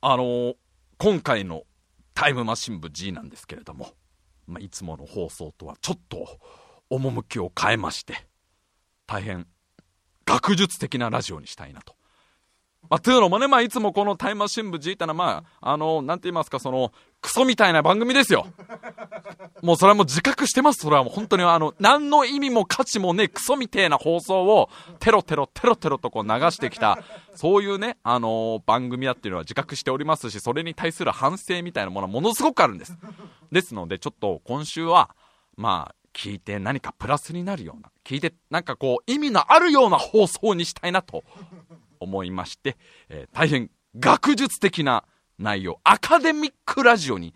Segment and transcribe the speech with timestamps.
[0.00, 0.56] あのー
[0.98, 1.64] 今回の
[2.14, 3.92] タイムマシン部 G なんですけれども、
[4.46, 6.38] まあ、いつもの放送とはちょっと
[6.88, 8.26] 趣を変えまして、
[9.06, 9.46] 大変
[10.24, 11.94] 学術的なラジオにしたいなと。
[12.88, 18.46] まあ、というのもね、まあ、いつもこのタイムマシン部 G ってのは、まあ、あの、なんて言いますか、その、クソみたいな番組ですよ。
[19.62, 20.80] もうそれはもう自覚してます。
[20.82, 24.68] それはもう本当にあの、何の意味も価値もね、クソみてえな放送を、
[25.00, 26.98] テロテロテロテロとこう流してきた、
[27.34, 32.96] そういうね、あのー番組だっていうのは自覚しておりますし、それに対する反省みたいなものはものすごくあるんです。
[33.50, 35.14] ですので、ちょっと今週は、
[35.56, 41.24] まあ、聞いて何かプラスになるような、聞いてなんかこう、意味のあるような放送にしたいなと
[42.00, 42.76] 思いまして、
[43.08, 45.04] えー大変学術的な
[45.38, 47.34] 内容、アカデミックラジオに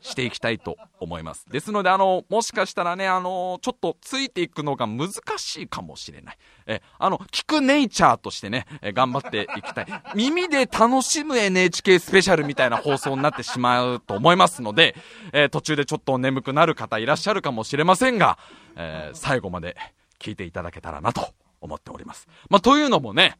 [0.00, 1.44] していきたいと思います。
[1.50, 6.38] ですので、あの、もしかしたらね、あの、ちょっとついていくのが難しいかもしれない。
[6.66, 9.86] え、あの、聞くネイチャーとしてね、え頑張っていきたい。
[10.16, 14.96] 耳で楽しむ NHK スペシャルみたいな放送になってしまうと思いますので、
[15.32, 18.38] え途中でちょっと眠くなる方いらっしゃるかもしれませんが、
[18.76, 19.76] えー最後まで
[20.18, 22.28] 聞いていただけたらなと思っております。
[22.48, 23.38] まあ、というのもね、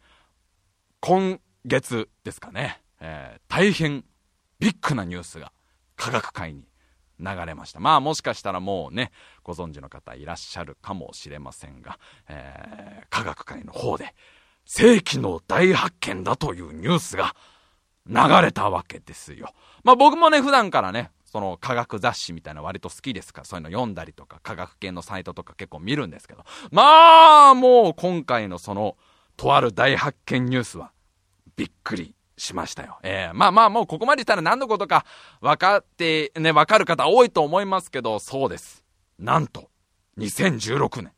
[1.00, 4.04] 今月ですかね、えー大変
[4.58, 5.52] ビッグなニュースが
[5.96, 6.64] 科学界に
[7.20, 7.80] 流れました。
[7.80, 9.10] まあもしかしたらもうね、
[9.42, 14.14] ご存知の方いらっしゃるかもしれませんが、えー科学界の方で
[14.64, 17.34] 世紀の大発見だというニュースが
[18.06, 19.52] 流れたわけですよ。
[19.84, 28.96] まあ僕もね、普段からね、その科学雑誌みたいな割と好きですから、そういうの読んだりとか、科学系のサイトとか結構見るんですけど、まあもう今回のその、
[29.36, 30.92] とある大発見ニュースは、
[31.56, 32.98] びっくりしましたよ。
[33.02, 35.04] えー、まあまあもうここまで言ったら何のことか
[35.40, 38.84] 分かって、ね、分かる方多いと思いますけど、そうです。
[39.18, 39.68] なんと、
[40.18, 41.12] 2016年、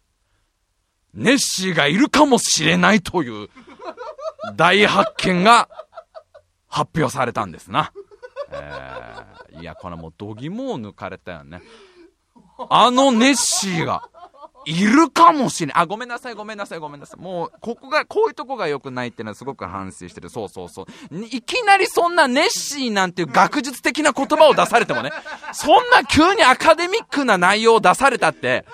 [1.15, 3.49] ネッシーがいるかもしれないという
[4.57, 5.69] 大発見が
[6.67, 7.93] 発表されたんですな。
[8.53, 11.63] えー、いや、これもう度肝を抜かれたよね。
[12.69, 14.10] あのネッシーが、
[14.67, 15.79] いるかもしれん。
[15.79, 17.23] あ、ごめんなさい、ごめんなさい、ごめんなさい。
[17.23, 20.29] もう、ここが、こういうとこが良くないっていうのはすごく反省してる。
[20.29, 20.87] そうそうそう。
[21.31, 25.13] いきなりそんなネッシーなんていう学術的な言葉を出されてもね、
[25.53, 28.65] そんな急にアカデミックな内容を出されたって、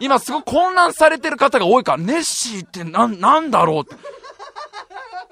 [0.00, 3.94] 今すごく混乱されてる方が多いから、ネッシーってな、なんだろうって。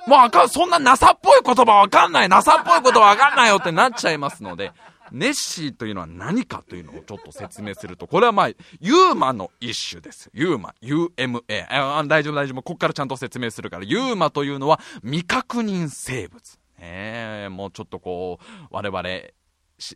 [0.07, 4.73] もうあかん、そんな NASA っぽい言葉わかんない、NASA っぽい言葉わかんないよってなっちゃいますので、
[5.15, 8.49] ネッシーというのは何かというのをちょっと説明すると、これはまあ、
[8.81, 10.29] ユーマの一種です。
[10.35, 11.41] ユーマ、UMA。
[11.71, 12.57] あ大丈夫大丈夫。
[12.57, 16.59] ここからちゃんと説明するから、ユーマというのは未確認生物。
[16.81, 19.03] ねえ、もうちょっとこう、我々、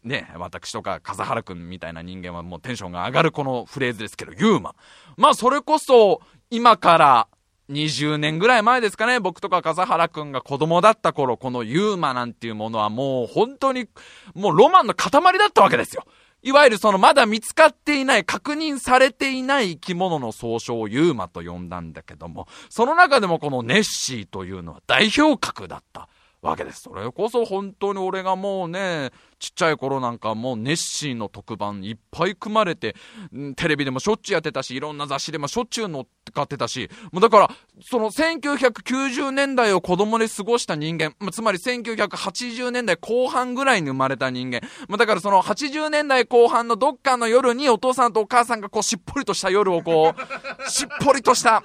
[0.04, 4.76] ね、私とか笠原くんみたいな人間はもうテンションが上がるこのフレーズですけど、ユーマ。
[5.16, 7.28] まあそれこそ、今から
[7.70, 13.88] 20年ぐらい前ですかね、僕とか笠原くんが子供だった頃、このユーマなんていうものはもう本当に、
[14.34, 16.04] もうロマンの塊だったわけですよ。
[16.42, 26.08] いわゆるそのまだ見つかっていない、確認されていない生き物の総称をユーマと呼んだんだけども、その中でもこのネッシーというのは代表格だった。
[26.40, 26.82] わけです。
[26.82, 29.10] それこそ本当に俺がもうね、
[29.40, 32.94] ちっちゃい頃なんかもうネッシーの特番いっぱい組まれて、
[33.36, 37.50] んテレビでもしょっちゅうやってたし、いろんな雑誌でもしょっちゅう載っかってたし、もうだから、
[37.82, 50.20] その1990年代を子供で過ごした人間、まあつまり1980年代後半ぐらいに生まれた人間、まあだからその80年代後半のどっかの夜にお父さんとお母さんがこうしっぽりとした夜をこう、
[50.70, 51.62] しっぽりとした、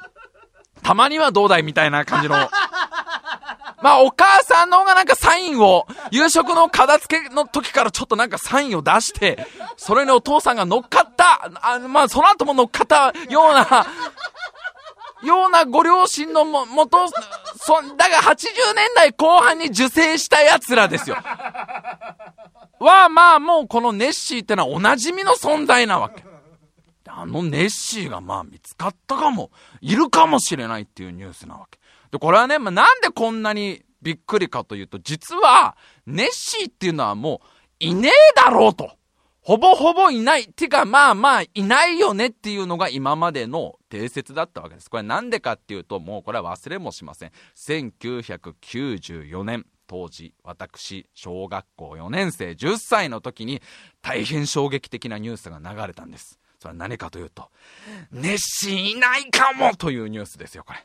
[0.82, 2.36] たまにはどうだいみたいな感じの、
[3.84, 9.46] まあ、お母さんの方がなんかサインを、夕食の片付けの時からちょっとなんかサインを出して、
[9.76, 13.86] それにお父さんが乗っかった、あまあ、その後も乗っかったような、
[15.22, 21.18] ようなご両親のも、もと、そ、だが80年代後半に受精した奴らですよ。
[22.80, 26.24] は、まあ、もうこのネッシーってのはお馴染みの存在なわけ。
[27.06, 29.52] あのネッシーがまあ見つかったかも、
[29.82, 31.78] いるかもしれないっていうニュースなわけ。
[32.14, 35.76] で、これはね、まあ、なんでこんなにびっくりかというと、実は、
[36.06, 37.48] ネッシーっていうのはもう、
[37.80, 38.92] いねえだろうと。
[39.42, 40.46] ほぼほぼいない。
[40.46, 44.92] てか、まあまあ、いないよねっていうのが今までの定説だったわけです。
[44.92, 47.32] これなんでかっていうと、もうこれは忘れもしません。
[47.58, 49.66] 1994年。
[49.88, 53.62] 当時、私、小学校4年生、10歳の時に、
[54.02, 56.40] 大変衝撃的なニュースが流れたんです。
[56.60, 57.50] それは何かというと、
[58.12, 60.80] ネッシーいないかもというニュースですよ、これ。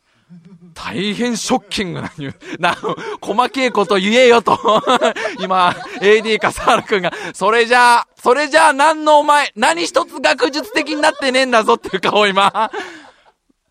[0.75, 2.61] 大変ショッキングなニュース。
[2.61, 2.77] な、
[3.21, 4.59] 細けいこと言えよと。
[5.41, 12.71] 今、AD 笠原くんが、それじゃあ、それじゃあ何のお前、何一つ学術的になってねえんだぞっていう顔今、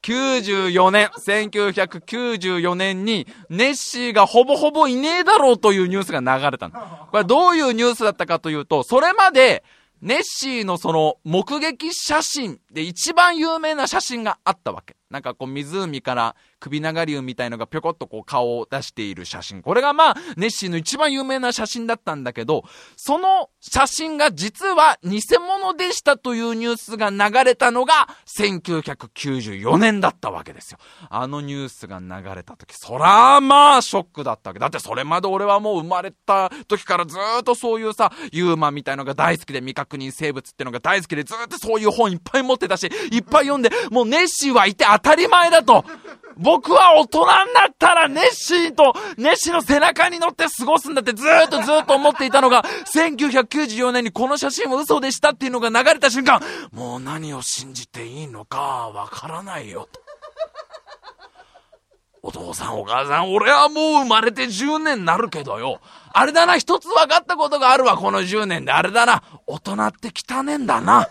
[0.03, 6.79] 94年、1994年に、ネッシーがほぼほぼいねえだろうというニュースが流れたの。
[7.11, 9.63] これどういうニュースだったかというと、それまで、
[10.01, 14.95] ネッシーのその目撃写真で一番有名な写真があったわけ。
[15.09, 19.61] なんかこう湖から首長竜みたいのがぴょこっとこう顔を出している写真。
[19.61, 22.63] これがまあ、ネッシーの一番有名な写真だったんだけど、
[22.95, 28.07] その写真が実は偽物でしたというニュースが流れたのが
[28.37, 30.79] 1994年だったわけですよ。
[31.09, 34.59] あのニュースが流れた時、そらまあショックだったわけ。
[34.59, 45.85] だってそれまで俺はもう生まれた時からずっとそういうさ、ユーマみたいのが大好きで未確認生物ってのが大好きでずっとそういう本いっぱい持ってたし、いっぱい読んで、もうネッシーはいて当たり前だと。
[46.39, 52.63] 僕は大人になったらネッシーと、ネッシーの背中に乗って過ごすんだってずーっとずーっと思っていたのが、
[52.93, 56.41] 1994年にこの写真は嘘でしたっていうのが流れた瞬間、
[56.71, 60.07] もう何を信じていいのかわからないよと。
[62.23, 65.79] お父さんお母さん、俺はもう生まれて10年になるけどよ。
[66.11, 68.71] あれだな、一つ分かったことがあるわ、この10年で。
[68.71, 71.07] あれだな、大人って汚ねんだな。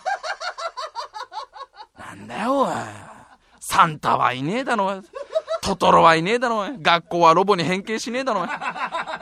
[1.99, 3.15] なんだよ、おい。
[3.68, 5.02] サンタはいねえだろ、
[5.60, 8.46] トトロはいねえだろ、学校はロボに変形しねえだろ、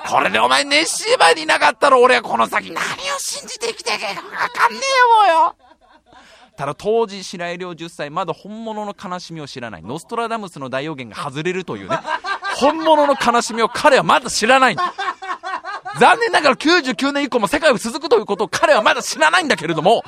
[0.06, 2.78] これでお前ネッシーバにいなかったら俺はこの先何を
[3.18, 4.80] 信じて生きていけかわかんね
[5.26, 5.56] えよ、もうよ。
[6.56, 8.10] ただ当時白井亮10歳。
[8.10, 9.82] まだ本物の悲しみを知らない。
[9.82, 11.98] ノストラダムスの大予言が外れるというね。
[12.56, 14.76] 本物の悲しみを彼はまだ知らない。
[15.98, 20.04] 残念ながら99年以降も世界は続くということを彼はまだ知らないんだけれども。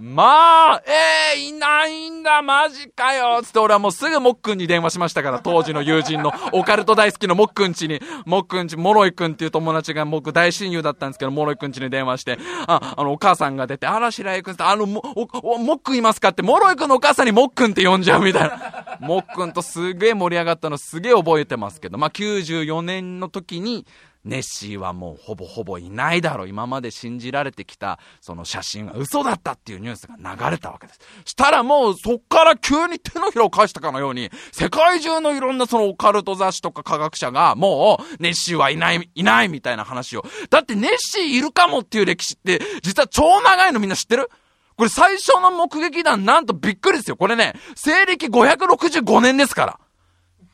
[0.00, 15.02] まあ、えー、いないんだ、マジかよつって俺はもうすぐもっくんに電話しましたから、当時の友人の、オカルト大好きのもっくんちに、もっくんち、モロイくんっていう友達が僕大親友だったんですけど、モロイくんちに電話して、あ、あの、お母さんが出て、あら、白井くんって、あの、も、
[15.42, 18.98] お、もっくんいますかって、モロイくんのお母さんにもっくんって呼んじゃうみたいな。
[19.00, 23.86] もっくんとすげえ盛り上がったのすげえ覚えてますけど、まあ、94年の時に、
[24.24, 26.48] ネッシーはもうほぼほぼいないだろう。
[26.48, 31.00] 今まで信じられてきた、その写真は嘘だったっていうニュースが流れたわけです。
[31.24, 40.24] したらもうそっから急に手のひらを返したかのように、世界中のいろんなそのオカルト雑誌とか科学者が、もう、ネッシーはいない、いないみたいな話を。
[40.50, 44.28] だってネッシーいるかもっていう歴史って、実は超長いのみんな知ってる？
[44.76, 47.16] これ最初の目撃談なんとびっくりですよ。
[47.16, 49.80] これね、西暦565年ですから。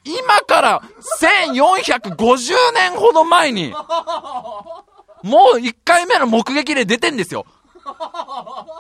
[0.06, 0.82] 今から
[1.20, 3.72] 1450年ほど前に、
[5.22, 7.44] もう1回目の目撃例出てんですよ。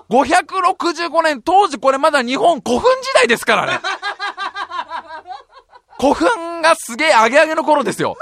[0.08, 3.80] 565年、当時これまだ日本古墳時代ですからね。
[5.98, 8.16] 古墳がすげえアゲアゲの頃ですよ。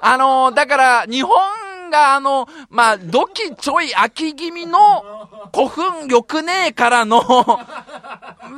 [0.00, 5.15] あのー、だから日本があの、まあ、土器ちょい秋気味の
[5.52, 7.58] 古墳よくねえからの、 だか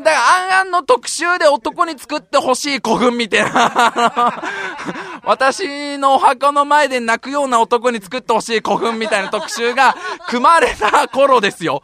[0.05, 4.43] らあんあんの特集で男に作ってほしい古墳みたいな、
[5.25, 9.97] 私のお墓の前で泣くような男に作ってほしい古墳みたいな特集が
[10.29, 11.83] 組まれた頃ですよ。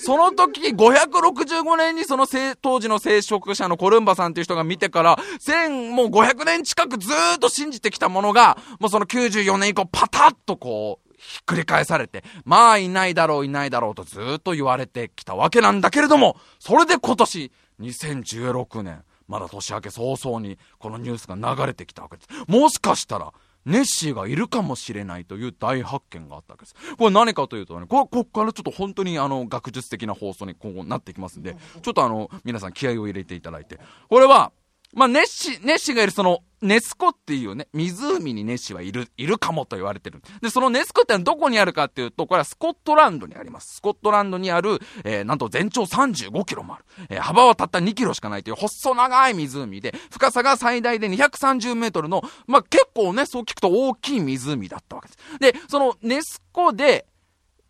[0.00, 2.26] その時、565年にその
[2.62, 22.28] 当時の聖職者のコルンバさんっていう人が見てから、千、もう500年近くずーっと信じてきたものが、もうその94年以降パタッとこう、ひっくり返されて、まあいないだろういないだろうとずっと言われてきたわけなんだけれども、それで今年、2016年、まだ年明け早々にこのニュースが流れてきたわけです。
[22.46, 23.32] もしかしたら、
[23.66, 26.74] ネッシーがいるかもしれないという大発見があったわけです。
[26.96, 33.78] これ何かというとね、ここからちょっと本当にあの、学術的な放送に今後なってきますんで、ちょっとあの、皆さん気合を入れていただいて。
[34.08, 34.52] これは、
[34.94, 40.22] まあ、ネッシ、ネッシがいるその、ネスコっていうね、湖にネッシはいる、いるかもと言われてる。
[40.40, 43.76] で、そのネスコってのはどこにあるかっていうと、これはスコットランドにあります。
[43.76, 46.84] スコットランドにある、えー、なんと全長35キロもある。
[47.10, 55.38] えー、幅はたった2キロしかないという細長い湖で、深さが最大で230メートルの、まあ、結構ね、そう聞くと大きい湖だったわけです。
[55.38, 57.06] で、そのネスコで、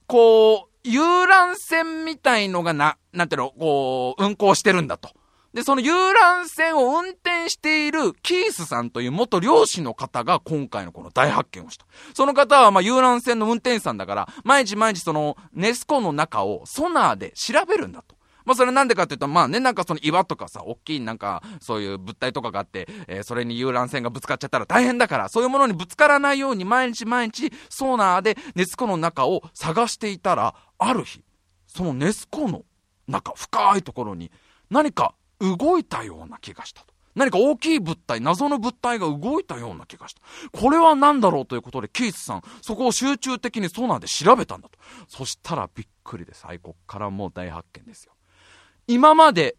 [0.06, 5.10] こう、遊覧船みたいのがな、なんていうの、こう、運行してるんだと。
[5.54, 11.86] で、その遊覧船を運転しているキースさんという元漁師の方が今回のこの大発見をした。
[12.14, 18.16] その方はまあ遊覧船の運転手さんだから、毎日毎日そのネスコの中をソナーで調べるんだと。
[18.44, 31.22] まあそれなんでかっていうと、まあね、なんかその岩とかさ、大きいなんかそういう物体とかがあって、えー、それに遊覧船がぶつかっちゃったら大変だから、そういうものにぶつからないように毎日毎日ソナーでネスコの中を探していたら、ある日、
[31.66, 32.64] そのネスコの
[33.06, 34.30] 中、深いところに
[34.70, 36.94] 何か動いたような気がしたと。
[37.14, 40.22] 何か大きい物体、謎の物体が動いたような気がした。
[40.52, 44.78] これは何だろうということで、キースさん、そこを集中的にソナーで調べたんだと。
[45.08, 46.46] そしたらびっくりです。
[46.46, 48.12] はい、こっからもう大発見ですよ。
[48.86, 49.56] 今まで、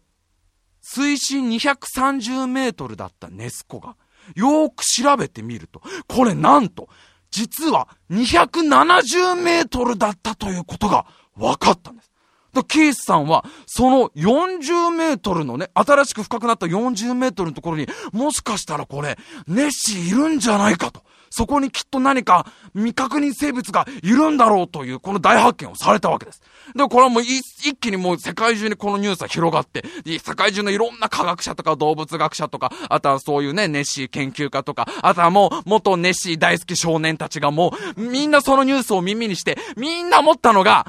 [0.80, 3.96] 水深230メートルだったネス湖が、
[4.34, 6.88] よーく調べてみると、これなんと、
[7.30, 11.06] 実は270メートルだったということが
[11.36, 12.09] 分かったんです。
[12.52, 21.02] で、ケースさんは、その40メートルのね、新しく深くなった40メートルのところに、もしかしたらこれ、ネッシーいるんじゃないかと。
[21.30, 26.42] そこにきっと何か未確認生物がいるんだろうというこの大発見をされたわけです。
[26.74, 40.86] で、これはもう一気にもう世界中にこのニュースは広がって、世界中のいろんな科学者とか動物学者とか、あとはそういうね、ネッシー研究家とか、あとはもう元ネッシー大好き少年たちがもう、みんなそのニュースを耳にして、みんな思ったのが、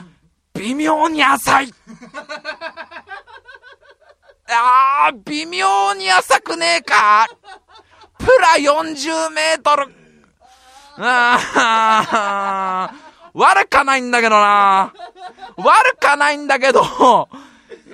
[0.53, 1.73] 微妙に浅い。
[4.53, 7.27] あー、微妙に浅くねえか。
[8.17, 9.93] プラ40メートル。
[10.97, 12.95] あー、
[13.33, 14.93] 悪かないんだけどな。
[15.57, 17.29] 悪かないんだけど、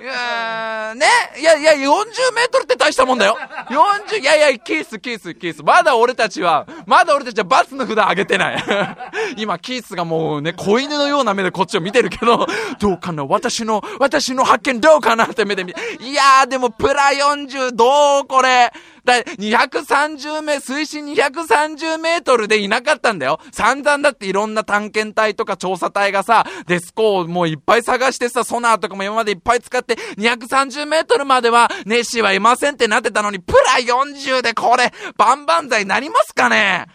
[0.00, 1.06] やね
[1.40, 3.36] いやいや、40メートルって大したもんだよ。
[3.68, 5.62] 40、いやいや、キース、キース、キース。
[5.64, 8.64] まだ俺たちは、まだ俺たちはバツの札上げてない。
[9.36, 12.46] 今、キースがもうね、子犬のような目でこっちを見てるけど、
[12.78, 13.24] どうかな？
[13.24, 15.24] 私の、私の発見どうかな？
[15.24, 18.72] って目で見、いやーでもプラ40どうこれ？
[19.08, 23.40] だ、230メ、水深230メートルでいなかったんだよ。
[23.52, 36.86] 散々だっていろんな探検隊とか調査隊がさ、デスコをもういっぱい探してさ、ソナーとかも今までいっぱい使って、230メートルまではネッシーはいませんってなってたのに、プラ40でこれ、バンバン剤なりますかね？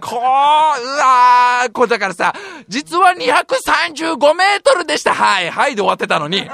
[0.00, 2.34] こう、うわー、これだからさ、
[2.66, 5.14] 実は235メートルでした。
[5.14, 6.48] はい、はいで終わってたのに。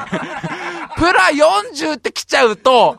[0.99, 2.97] プラ40って来ちゃうと、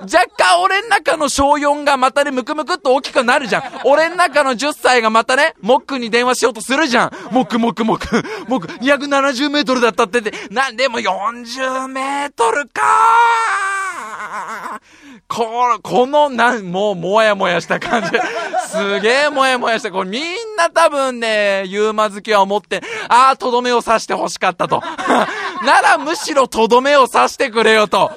[0.00, 3.62] 若干俺ん中の小4がまたね、ムクムクっと大きくなるじゃん。
[3.84, 7.10] 俺ん中の10歳がまたね、モックに電話しようとするじゃん。
[7.32, 8.24] モックモックモック。
[8.46, 18.10] モック、270メートルだったってて、なんでも40メートルかーこ、この、なん、もう、もやもやした感じ。
[18.68, 19.90] すげえもやもやした。
[19.90, 20.22] これみん
[20.56, 24.82] な多分ね、ユーマ好きは思って、ああ、とどめを刺して欲しかったと。
[25.64, 28.12] ならむしろとどめを刺してくれよと。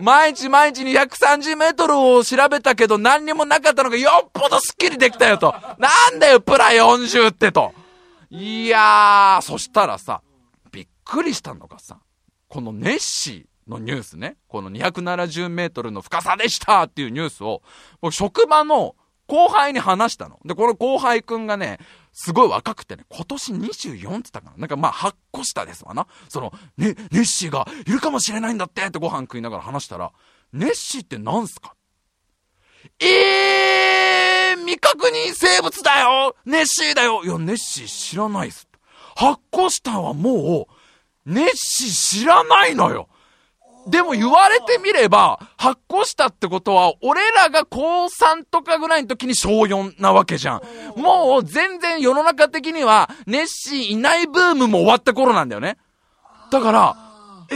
[0.00, 5.54] 毎日毎日230メートルを調べたけど何にもなかったのがよっぽどスッキリできたよと。
[5.78, 7.72] なんだよ、プラ40ってと。
[8.30, 10.20] いやー、そしたらさ、
[10.70, 11.98] びっくりしたのがさ、
[12.48, 17.62] このネッシーのニュースね、この270メートルの深さでしたっていうニュースを、
[18.00, 18.96] 僕職場の
[19.26, 20.38] 後輩に話したの。
[20.44, 21.78] で、この後輩くんがね、
[22.12, 26.06] すごい若くてね、今年24って言ったかななんかまあ、8個下ですわな。
[26.28, 30.12] その、ね、ネッシーがいるかもしれないんだってってご飯食いながら話したら、
[30.52, 31.74] ネッシーって何すか？
[33.00, 38.66] えー、未確認生物だよネッシーだよいや、ネッシー知らないっす。
[39.16, 40.68] 8個下はも
[41.26, 43.08] う、ネッシー知らないのよ
[43.90, 51.00] でも言われてみれば、発行したってことは、俺らが高3とかぐらいの時に小4なわけじゃん。
[51.00, 55.78] もう全然世の中的には、ネッシーいないブームも終わった頃なんだよね。
[56.50, 56.96] だから、
[57.50, 57.54] え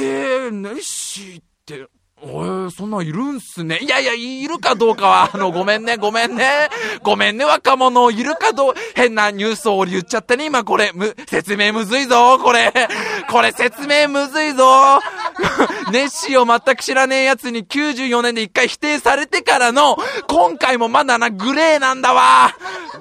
[0.49, 1.87] ー、ネッシーって、
[2.25, 3.79] おえそんなんいるんすね。
[3.83, 6.69] いやいや、いるかどうかは、 あの、ごめんね、ごめんね。
[7.03, 10.93] ごめんね、若者、いるかどう、変なニュースを俺言っちゃったね、今これ。
[10.95, 12.73] む、説明むずいぞ、これ。
[13.29, 15.01] これ説明むずいぞ。
[15.91, 19.99] ネッシーを全く知らねえ奴に94年で一回否定されてからの、
[20.29, 22.55] 今回もまだな、グレーなんだわ。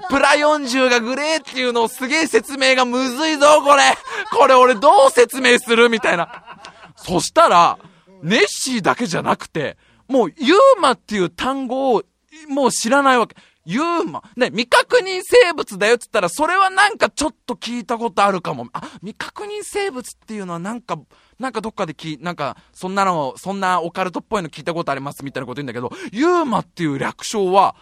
[0.09, 3.83] プラ40がグレーっていうのをすげえ説明がむずいぞ、これ。
[4.31, 5.89] これ俺どう説明する？
[5.89, 6.43] みたいな。
[6.95, 7.77] そしたら、
[8.23, 12.03] ネッシーだけじゃなくて、もうユーマっていう単語を
[12.49, 13.35] もう知らないわけ。
[13.65, 14.23] ユーマ。
[14.35, 18.67] ね、未確認生物だよって言ったら、それはなんかちょっと聞いたことあるかも。
[18.73, 20.97] あ、未確認生物っていうのはなんか、
[21.39, 27.75] なんかどっかで聞なんか、そんなの、そんなオカルトっぽいの聞いたことありますみたいなこと言うんだけど、ユーマっていう略称は、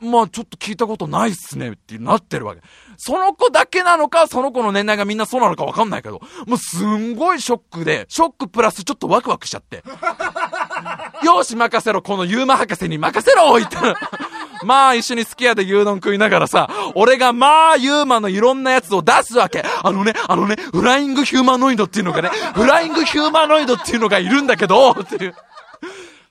[0.00, 2.60] まあちょっと聞いたことないっすねってなってるわけ。
[2.98, 9.82] その子だけなのか、その子の年代がみんなそうなのかわかんないけど、もうすんごいショックで、ショックプラスちょっとワクワクしちゃって。
[11.24, 13.96] よし任せろ、このユーマ博士に任せろ言ったら。
[14.64, 19.64] まあ一緒にすき家で牛丼食いながらさ、俺がまあユーマのいろんなやつを出すわけ。
[19.82, 25.34] あのね、あのね、フライングヒューマノイドっていうのがね、フライングヒューマノイドっていうのがいるんだけど、っていう。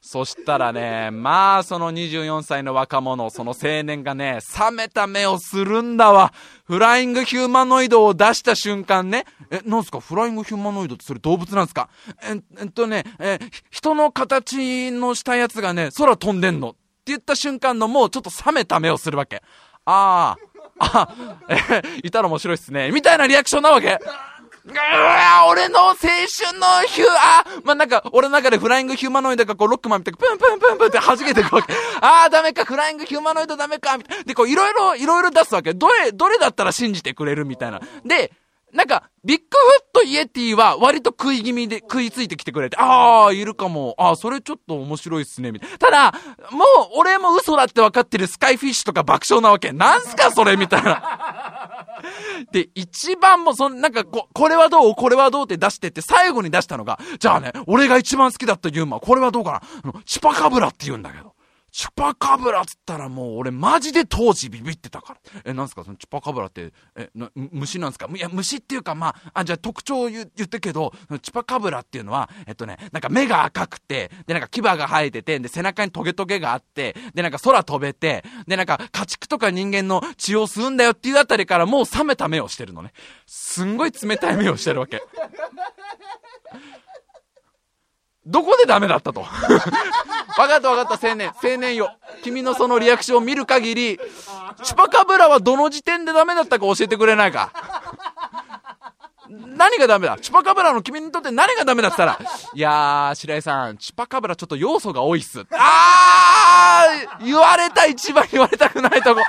[0.08, 6.32] そしたらね、まあその24歳の若者、その青年がね、冷めた目をするんだわ。
[6.66, 10.00] フライングヒューマノイドを出した瞬間ね、え、なんすか？
[10.00, 11.90] フライングヒューマノイドってそれ動物なんすか？
[12.24, 13.40] え、えっとね、え、
[13.72, 16.70] 人の形のしたやつがね、空飛んでんの。
[16.70, 19.42] って言った瞬間のもうちょっと冷めた目をするわけ。
[19.86, 20.38] あ
[20.80, 21.16] あ、あ、
[21.50, 22.92] え、いたら面白いっすね。
[22.92, 24.00] みたいなリアクションなわけ。
[24.68, 31.74] 俺の青春のヒュー、あまあ、なんか、俺の中でフライングヒューマノイドがこう、ロックマンみたいに、プンプンプンプンって弾けていくわけ。
[32.02, 34.24] ああ、ダメか、フライングヒューマノイドダメか、みたいな。
[34.24, 35.74] で、こう、いろいろ、いろいろ出すわけ。
[35.74, 37.80] どれ、どれだったら信じてくれるみたいな。
[38.04, 38.32] で、
[38.74, 43.96] なんか、ビッグフットイエティは割と食い気味で食いついてきてくれて、ああ、いるかも。
[43.98, 45.78] ああ、それちょっと面白いっすね、みたいな。
[45.78, 46.14] ただ、
[46.52, 46.66] もう、
[46.98, 49.72] 俺も嘘だって分かってるスカイフィッシュとか爆笑なわけ。
[49.72, 51.55] なんすか、それ、みたいな。
[52.52, 59.62] で、一番もその、なんかこ、これはどうこれはどうって出してって最後に出したのが、じゃあね、俺が一番好きだったユーマ、これはどうかな？
[59.84, 61.35] あのチュパカブラって言うんだけど。
[61.76, 65.42] チュパカブラっつったらもう俺マジで当時ビビってたから。
[65.44, 65.84] え、なんすか？
[65.84, 68.08] そのチュパカブラって、え、虫なんすか？
[68.16, 82.94] いや、虫っていうかまあ、あ、じゃあ特徴を言言ってけど、チュパカブラっていうのは、えっとね、なんか目が赤くて、でなんか牙が生えてて、で背中にトゲトゲがあって、でなんか空飛べて、でなんか家畜とか人間の血を吸うんだよっていうあたりからもう冷めた目をしてるのね。
[83.26, 85.04] すんごい冷たい目をしてるわけ。
[88.26, 89.22] どこでダメだったと。
[89.22, 91.32] わかったわかった、青年。
[91.42, 91.96] 青年よ。
[92.24, 94.00] 君のそのリアクションを見る限り、
[94.64, 97.52] チュパカブラはどの時点でダメだったか教えてくれないか。
[99.30, 100.18] 何がダメだ？
[100.18, 102.20] チュパカブラの君にとって何がダメだったら、
[102.54, 105.46] いやー、白井さん、チュパカブラちょっと要素が多いっす。
[105.52, 109.22] あー言われた一番言われたくないとこ。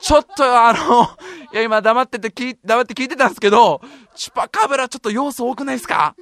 [0.00, 1.10] ちょっとあの、
[1.52, 3.82] いや今黙ってて聞、黙って聞いてたんですけど、
[4.14, 6.14] チュパカブラちょっと要素多くないですか？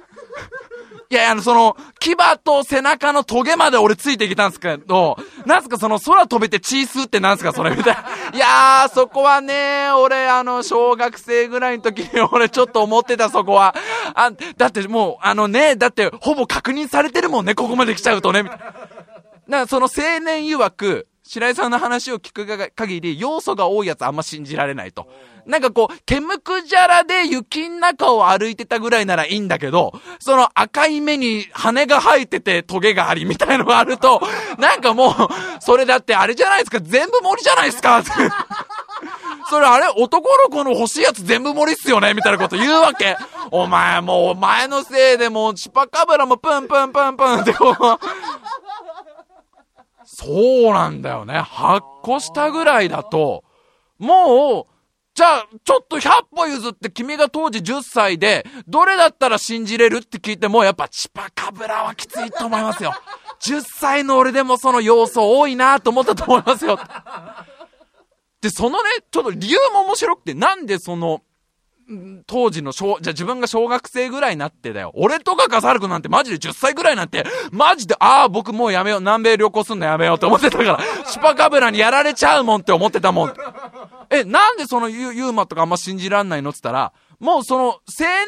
[1.11, 8.01] いや、あの、その、牙と背中のトゲまで俺ついてきたんですけど、なんすかその空飛べて血吸ってなんすかそれみたいな。
[8.31, 13.73] いやー、そこはね、俺あの、小学生ぐらいの時に俺ちょっと思ってたそこは。
[14.13, 19.61] あ、だってもう、あのね、だってほぼ確認されてるもんね、ここまで来ちゃうとね、みたいな。
[19.61, 25.07] な、その青年曰く、白井さんの話を聞く限り、要素が多いやつあんま信じられないと。
[25.45, 34.23] なんかこう、ケムクジャラで雪の中を歩いてたぐらいならいいんだけど、その赤い目に羽が生えててトゲがありみたいのがあると、
[34.57, 35.13] なんかもう、
[35.59, 38.01] それだってあれじゃないですか、全部森じゃないですか
[39.51, 43.17] それあれ男の子の欲しいやつ全部森っすよねみたいなこと言うわけ。
[43.51, 47.75] お前もうお前のせいでもうチパカブラもプンプンプンプンってこう、
[50.21, 51.39] そうなんだよね。
[51.39, 53.45] 8個下ぐらいだと、
[53.99, 54.73] もう、
[55.13, 62.93] じゃあ、ちょっと100歩譲って君が当時10歳で、どれだったら信じれるって聞いても、やっぱチパカブラはきついと思いますよ。
[63.41, 66.77] 10歳の俺でもその要素多いなと思ったと思いますよ。
[68.41, 71.21] で、そのね、ちょっと理由も面白くて、なんでその、
[72.27, 74.91] 当時の小、じゃ自分が小学生ぐらいになってだよ。
[74.93, 83.33] 俺とか笠原くんなんてマジで10歳ぐらいなんて、マジで、ああ、僕もうやめよう、南米旅行すんのやめようって思ってたから、シュパカブラにやられちゃうもんって思ってたもん。
[84.11, 87.79] え、なんでそのユユーマとかあんま信じらんないのって言ったら、もうその青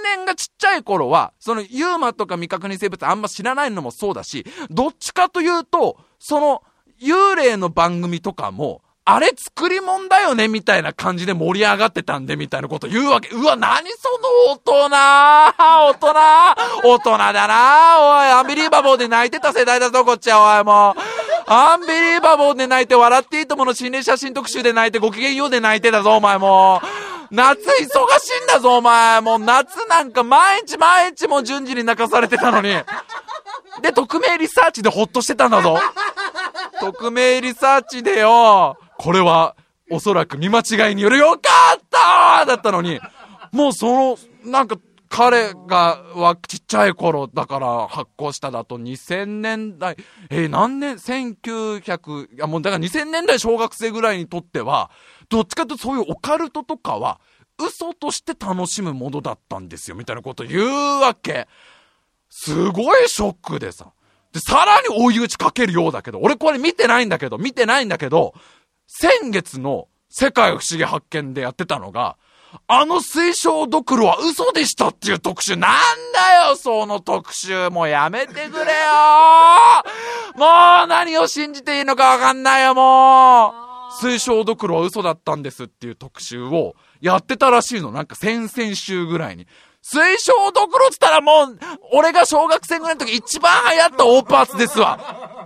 [0.04, 6.64] 年がちっちゃい頃は、そのユーマとか未確認生物あんま知らないのもそうだし、どっちかというと、その
[7.02, 13.30] 幽霊の番組とかも、あれ作り物だよねみたいな感じで盛り上がってたんで、みたいなこと言うわけ。
[13.30, 16.14] うわ、何その大人大人
[16.84, 21.02] 大人だなおい、アンビリーバボーで泣いてた世代だぞ、こっちは、おい、もう。
[21.48, 26.88] アンビリーバボーで泣いて、笑っていいともの心霊写真特集で泣いて、ご機嫌ようで泣いてたぞ、お前もう。
[27.34, 29.20] 夏忙しいんだぞ、お前。
[29.22, 32.70] もう夏なんか毎日毎日も順次に泣かされてたのに。
[33.82, 35.80] で、匿名リサーチでほっとしてたんだぞ。
[36.82, 38.78] 匿名リサーチでよ。
[39.02, 39.56] これは、
[39.90, 41.40] おそらく見間違いによるよか
[41.76, 43.00] っただったのに、
[43.52, 44.78] もうその、なんか、
[45.10, 49.98] 彼が、はちっちゃい頃だから発行しただと2000年代、
[50.30, 54.92] えー、何年 ?1900、いやもうだから2000年代小学生ぐらいにとっては、
[55.30, 57.20] どっちかというとそういうオカルトとかは、
[57.58, 61.48] 嘘として楽しむものだったんですよ、みたいなこと言うわけ。
[62.30, 63.94] すごいショックでさ。
[64.32, 68.34] で、さらに追い打ちかけるようだけど、俺これ見てないんだけど、見てないんだけど、
[68.94, 72.18] 先月の世界不思議発見でやってたのが、
[72.68, 75.56] あの水晶ドクロは嘘でしたっていう特集。
[75.56, 75.72] なん
[76.14, 77.70] だよ、その特集。
[77.70, 78.50] もうやめてくれよ
[80.36, 83.54] もう何を信じていいのかわかんないよ、も
[83.92, 87.94] う水晶ドクロは嘘だったんですっていう特集をやってたらしいの。
[87.94, 89.48] なんか先々週ぐらいに。
[89.82, 91.60] 水晶ドクロって言ったらもう、
[91.94, 95.41] 俺が小学生ぐらいの時一番流行ったオーパーツですわ。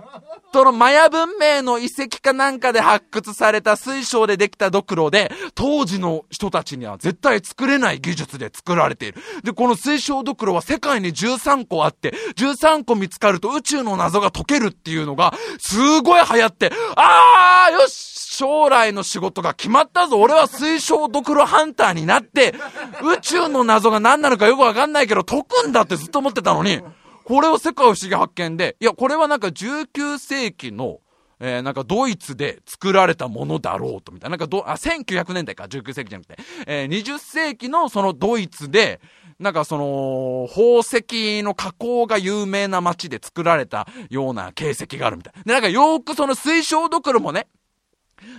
[0.56, 9.20] そのマヤ文明の遺跡かなんかで発掘された水晶でできたドクロで、当時の人たちには絶対作れない技術で作られている。
[9.44, 17.92] で、この水晶ドクロは世界に13個あって、13個見つかると宇宙の謎が解けるっていうのが、すごい流行って、あーよし
[18.36, 22.54] 将来の仕事が決まったぞ俺は水晶ドクロハンターになって、
[23.02, 26.80] 宇宙の謎が何なのかよくわかんないけど解くんだってずっと思ってたのに、
[27.26, 31.00] これを世界不思議発見で、いや、これはなんか19世紀の、
[31.40, 34.36] えー、なんかドイツで作られたものだろうと、みたいな。
[34.36, 36.36] なんかど、あ、1900年代か、19世紀じゃなくて、
[36.68, 39.00] えー、20世紀のそのドイツで、
[39.40, 45.34] なんかその、宝石の加工が有名な街で作られたような形跡があるみたい。
[45.44, 47.48] で、なんかよくその水晶ドクロもね、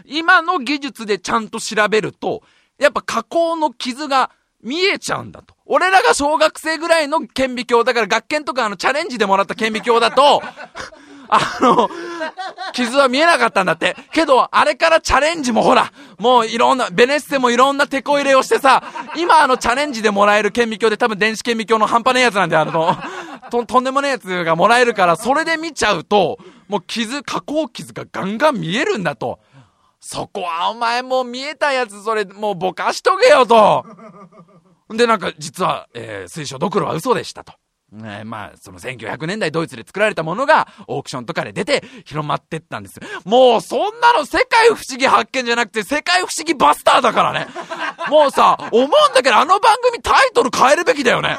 [0.05, 2.41] 今の技術でちゃんと調べると、
[2.79, 4.31] やっぱ加工の傷が
[4.63, 5.56] 見えちゃうんだと。
[5.67, 10.41] 俺らが小学生ぐらいの顕微鏡、だから学研とかあのチャレンジでもらった顕微鏡だと、
[11.29, 11.89] あの、
[12.71, 13.97] 傷は見えなかったんだって。
[14.13, 18.81] けど、あれからチャレンジもほら、もういろんな、ベネッセもいろんなテこ入れをしてさ、
[19.17, 22.97] 今あのチャレンジでもらえる顕微鏡で多分電子顕微鏡の半端ねえやつなんだよ、あの、
[23.49, 29.39] と、とんでもねえやつがもらえるから、それで見ちゃうと、もう傷、加工傷がガンガン見えるんだと。
[29.99, 33.85] そこはお前もう見えたやつ、それもうぼかしとけよと。
[34.89, 37.53] で、なんか実は、えー、水晶ドクロは嘘でしたと。
[37.93, 42.99] えー、まあ、その1900年代ドイツで作られたものがオークションとかで出て広まってったんです。
[43.23, 47.47] もうそんなの世界不思議発見じゃなくて世界不思議バスターだからね。
[48.09, 51.37] もうさ、思うんだけどあの番組タイトル変えるべきだよね。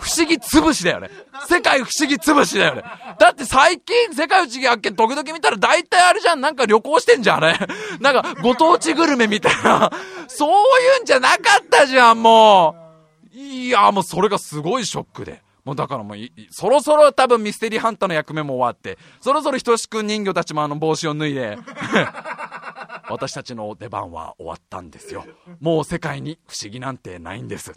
[0.00, 1.10] 不思議潰しだよね。
[1.46, 2.84] 世界不思議潰しだよね。
[3.18, 6.40] だって最近世界不思議発見時々見たら大体あれじゃん。
[6.40, 7.58] なんか旅行してんじゃん、あれ。
[8.00, 9.90] なんかご当地グルメみたいな。
[10.28, 12.85] そういうんじゃなかったじゃん、もう。
[13.38, 15.42] いや、もうそれがすごいショックで。
[15.62, 16.18] もうだからもう
[16.50, 21.58] そろそろ多分ミステリーハンターの役目も終わって、そろそろひとしくん人形たちもあの帽子を脱いで、
[23.10, 25.26] 私たちの出番は終わったんですよ。
[25.60, 27.74] もう世界に不思議なんてないんです。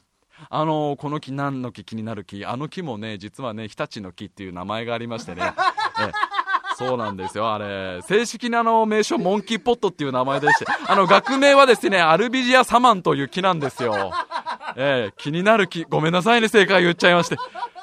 [0.49, 5.41] あのこの木何の木気になる木、あの木もね、実はね、日立の木っていう名前がありましてね。
[5.99, 6.11] え
[6.79, 8.01] そうなんですよ、あれ。
[8.07, 14.13] 正式なの名称、モンキーポットっていう名前でして、あの、学名はですね、アルビジアサマンという木なんですよ。
[14.77, 17.35] えー、気になる木、ごめんなさいね、正解言っちゃいまして。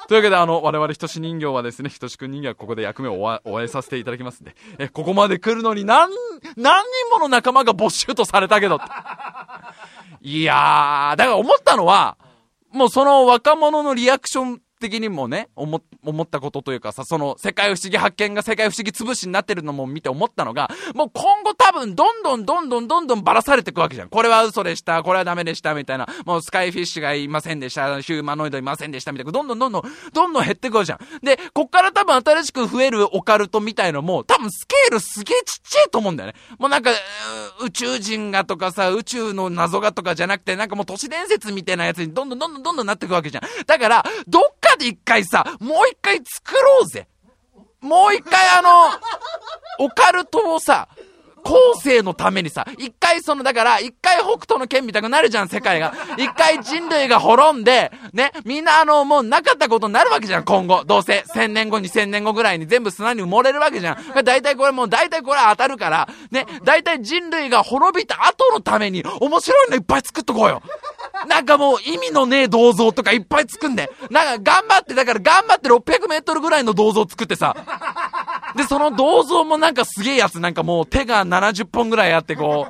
[0.07, 6.09] というわけで、あの、我々、ひとし人形はですね、ひとしくん人形はここで役目を終えさせていただきますんで、え、ここまで来るのに何、
[6.55, 8.79] 何人もの仲間が没収とされたけど。
[10.21, 12.17] いやー、だから思ったのは、
[12.71, 24.09] もうその若者のリアクション的にもね、思、思ったことというかさ、その世界不思議発見が世界不思議潰しになってるのも見て思ったのが、もう今後多分どんどんどんどんどんどんばらされていくわけじゃん。
[24.09, 26.07] これは嘘でした、これはダメでした、みたいな。
[26.25, 29.31] もうスカイフィッシュがいませんでした、ヒューマノイドいませんでした、みたいな。
[29.31, 30.99] どんどんどんどん、どんどん減ってくるじゃん。
[31.23, 36.35] で、こっから多分新しく増えるオカルトみたいのも、多分スケールすげえちっちゃいと思うんだよね。
[36.59, 36.91] もうなんか、
[37.61, 43.43] 宇宙人がとかさ、宇宙の謎がとかじゃなくて、なんかもう都市伝説みたいなやつにどんどんどんどんどんどんなっていくわけじゃん。
[43.65, 47.07] だから、どっかで一回さ、もう一回作ろうぜ。
[47.81, 50.87] もう一回あの、オカルトをさ、
[51.47, 55.93] 後世のためにさ、一回その、だから、一回北斗の剣みたくなるじゃん、世界が。
[56.17, 60.83] 一回人類が滅んで、ね、みんなあの、もうなかったことになるわけじゃん、今後。
[60.83, 64.23] どうせ、千年後、二千年後ぐらいに全部砂に埋もれるわけじゃん。
[64.25, 70.61] 大体これもう、大体これ当たるから、ね、大体人類が滅びた後のために、面白いのいっぱい作っとこうよ。
[71.29, 73.89] なんかもう意味のねえ銅像とかいっぱい作んで。
[74.11, 77.55] なんか頑張って、だから頑張って600メートルぐらいの銅像作ってさ。
[78.55, 82.67] で、その銅像もなんかすげえやつ、なんかもう手が70本ぐらいあってこ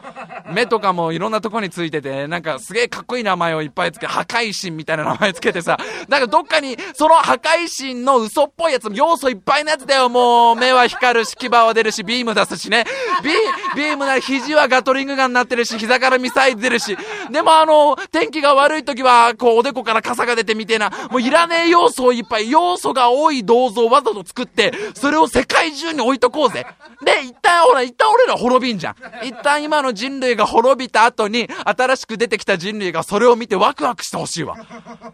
[0.50, 12.86] う、目とかもいろんなとこについてて、なんかすげえかっこいい名前をいっぱいつけ、破壊神みたいな名前つけてさ、なんかどっかにその破壊神の嘘っぽいやつ、要素いっぱいのやつだよ、もう目は光るし、牙は出るし、ビーム出すしね。
[13.24, 13.32] ビ
[13.76, 16.98] ビームなら肘はガトリングガンになってるし、膝からミサイル出るし。
[17.32, 26.66] でもあの、天気が悪い時は、こうおでこから傘が出てみてえな、もういらねえ要素をいっぱい、要素が多い銅像をわざと作って、それを世界中中に置いとこうぜ。
[27.04, 28.96] で、一旦ほら、一旦俺ら滅びんじゃん。
[29.26, 34.56] 一旦今の人類が滅びた後に、新しく出てきた人類がそれを見てワクワクしてほしいわ。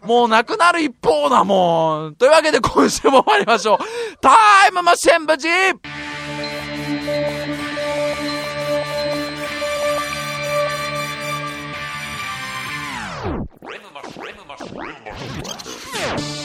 [0.02, 2.16] もうなくなる一方だもん。
[2.16, 3.78] というわけで今週も終わりましょう。
[4.20, 4.30] タ
[4.68, 5.50] イムマシン部人
[13.60, 15.58] 俺のマシン、俺のマシン、俺のマ
[16.26, 16.43] シン。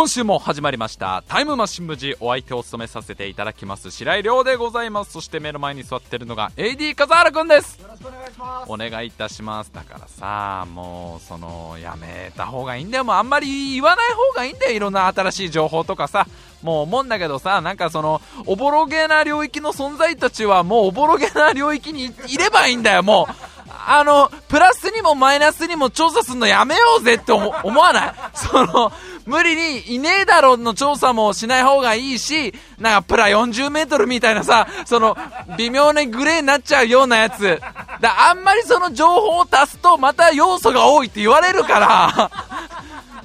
[0.00, 1.22] 今週も始まりました。
[1.28, 3.90] タイムマシン部ジお相手を務めさせていただきます。
[3.90, 5.12] 白井亮でございます。
[5.12, 7.78] そして目の前に座ってるのが AD 笠原くんです。
[7.82, 8.72] よろしくお願いします。
[8.72, 9.70] お願いいたします。
[9.74, 13.04] だからさもうそのやめた方がいいんだよ。
[13.04, 14.72] もうあんまり言わない方がいいんだよ。
[14.72, 16.26] いろんな新しい情報とかさ。
[16.62, 23.02] もう思うんだけどさなんかそのおぼろげな領域の存在たちはもうおぼろげな領域にいればいいんだよ。
[23.02, 23.59] もう
[23.92, 27.50] あの、プラスにもマイナスにも調査するのやめようぜって 思
[27.80, 28.14] わない？
[28.34, 28.92] その、
[29.26, 35.16] 無理にいねえだろの調査もしない方がいいし、なんかプラ40メートルみたいなさ、その、
[35.58, 37.60] 微妙にグレーになっちゃうようなやつ。
[38.00, 42.30] だあんまりその情報を足すとまた要素が多いって言われるから。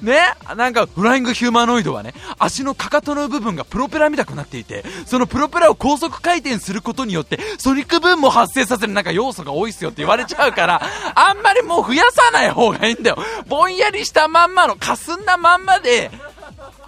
[0.02, 0.18] ね
[0.56, 10.82] なんかフライングヒューマノイドはね足のかかとの部分がプロペラみたくなっていてそのプロペラを高速回転することによってソニックブームを発生させるなんか要素が多いっすよって言われちゃうから
[11.14, 13.18] あんまりもう増やさない方がいいんだよ。
[13.46, 16.10] ぼんやりしたまんまのかすんだまんまで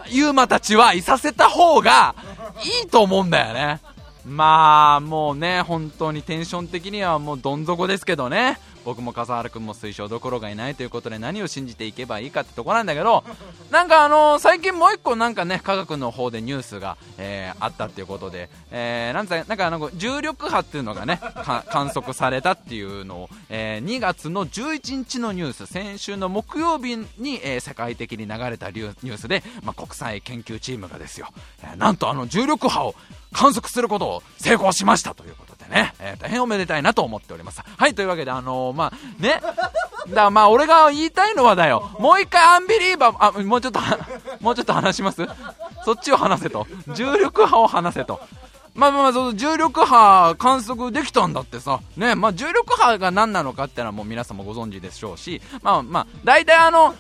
[0.09, 2.15] ユーマたちはいさせた方が
[2.83, 3.81] いいと思うんだよね。
[4.25, 8.59] まあもうね本当にテンション的にはもうどん底ですけどね。
[8.85, 13.25] 僕も笠原君も推奨どころがいないということで何を信じていけばいいかってとこなんだけど
[13.71, 21.21] なんかあの最近もう一個なんかね科学の方でニュースが、えーあったっていうことで、えーなんなんかあの重力波っていうのがね
[21.71, 31.29] 観測されたっていうのを、えー2月の11日のニュース先週の木曜日に、えー世界的に流れたニュースで、まあ、国際研究チームがですよ、
[31.63, 32.95] えーなんとあの重力波を
[33.33, 35.48] 観測することを成功しましたということ。
[35.69, 37.63] ね、えー大変おめでたいなと思っております。
[37.77, 39.41] はい、というわけで、あのーまあ、ね、
[40.15, 43.81] だまあ、俺が言いたいのはだよ、もう一回アンビリーバー、あ、もうちょっと、
[44.41, 45.27] もうちょっと話します？
[45.85, 46.67] そっちを話せと。
[46.89, 48.21] 重力波を話せと。
[48.75, 56.95] まあまあまあ、その重力波観測できたんだってさ、ね、まあ重力波が何なのかってのはもう皆さんもご存知でしょうし、まあまあ、大体あの、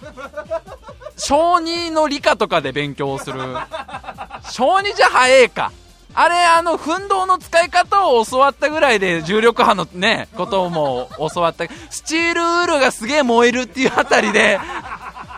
[1.16, 3.40] 小2の理科とかで勉強する、
[4.50, 5.70] 小2じゃ早えか。
[6.14, 11.66] あれ、あの、奮闘の使い方を教わったぐらいで、重力波のね、ことも教わった。
[11.90, 14.58] スチールウールがすげえ燃えるっていうあたりで、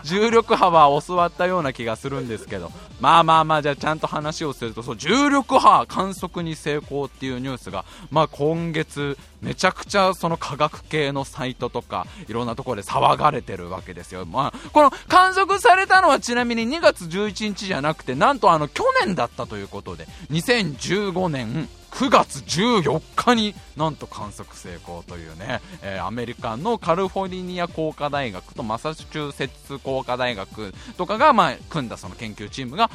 [0.03, 14.25] 重力波は教わったような気がするんですけど、まあまあまあ、じゃあちゃんと話をすると、そう、重力波観測に成功っていうニュースが、まあ今月、めちゃくちゃその科学系のサイトとか、いろんなところで騒がれてるわけですよ。
[14.25, 32.89] まあ、この観測されたのはちなみに2月11日じゃなくて、なんとあの、去年だったということで、2015年、9月14日になんと観測成功というね、えーアメリカのカリフォルニア工科大学とマサチューセッツ工科大学とかが、まあ、組んだその研究チームが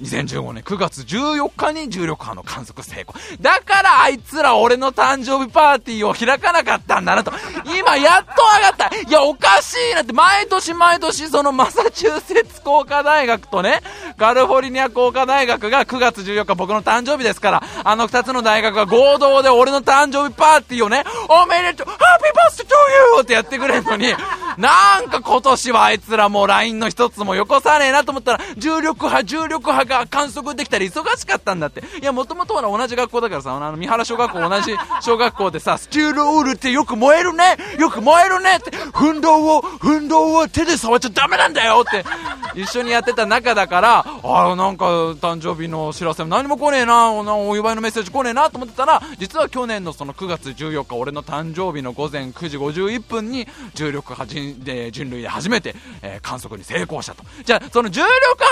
[0.00, 3.14] 2015年9月14日に重力波の観測成功。
[3.40, 7.32] だからあいつら俺の誕生日パーティーを開かなかったんだなと。
[7.78, 8.96] 今やっと上がった。
[8.96, 13.82] いや、おかしいなって、毎年毎年そのマサチューセッツ工科大学とね、
[14.16, 24.14] カリフォルニア工科大学が9月14日僕の誕生日ですから、あの2つの大学が合同で俺の誕生日パーティーをね、おめでとう、ハッピーバースデートゥーユーってやってくれんのに、
[24.56, 31.82] なんか今年はあいつらもう LINE の一つもよこさねえなと思ったら、重力波、重力波が観測できたり忙しかったんだって。
[32.00, 37.58] いや、もともとは同じ学校だからさ、あの、三原小学校同じ 小学校でさ、スチールウールってよく燃えるね。
[37.78, 42.04] よく燃えるねって、運動を、運動を手で触っちゃダメなんだよって、
[42.54, 57.24] 一緒にやってた中だから、ああ、なんか誕生日の知らせも何も来ねえな、なお祝いのメッセージ来ねえなと思ってたら、実は去年のその9月14日、俺の誕生日の午前9時51分に重力波人で人類で初めて、えー観測に成功したと。
[57.44, 58.08] じゃあ、その重力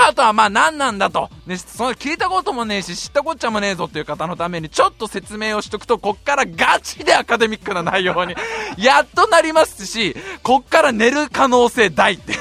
[0.06, 1.30] 波とはまあ何なんだと。
[1.46, 8.34] ね、その聞いたこともねえし、知ったこっちゃもねえぞっていう方のためにちょっと説明をしとくと、こっからガチでアカデミックな内容に、
[8.76, 12.34] やっとなりますし、こっから寝る可能性大って。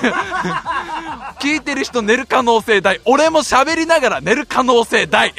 [1.48, 3.00] 聞いてる人寝る可能性大。
[3.06, 5.34] 俺も喋りながら寝る可能性大。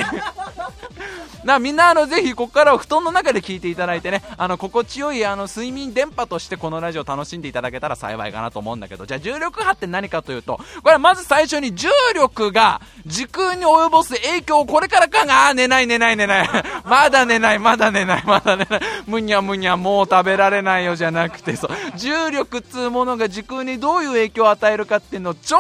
[1.49, 4.23] なみんなあのぜひここからは布団の中で聞いていただいてね。
[4.37, 9.07] あの心地よいあの睡眠電波としてこのラジオを楽しんでいただけたら幸いかなと思うんだけど。
[9.07, 16.51] じゃあ重力波って何かというとこれまず最初に重力が時空に及ぼす影響をこれから考えあ寝ない寝ない 寝ない。
[16.85, 18.81] まだ寝ないまだ寝ないまだ寝ない。
[19.07, 21.71] むにゃむにゃもう食べられないよじゃなくてそう。
[21.97, 25.57] 重力っつうものが時空にどういう影響を与えるかっていうのを超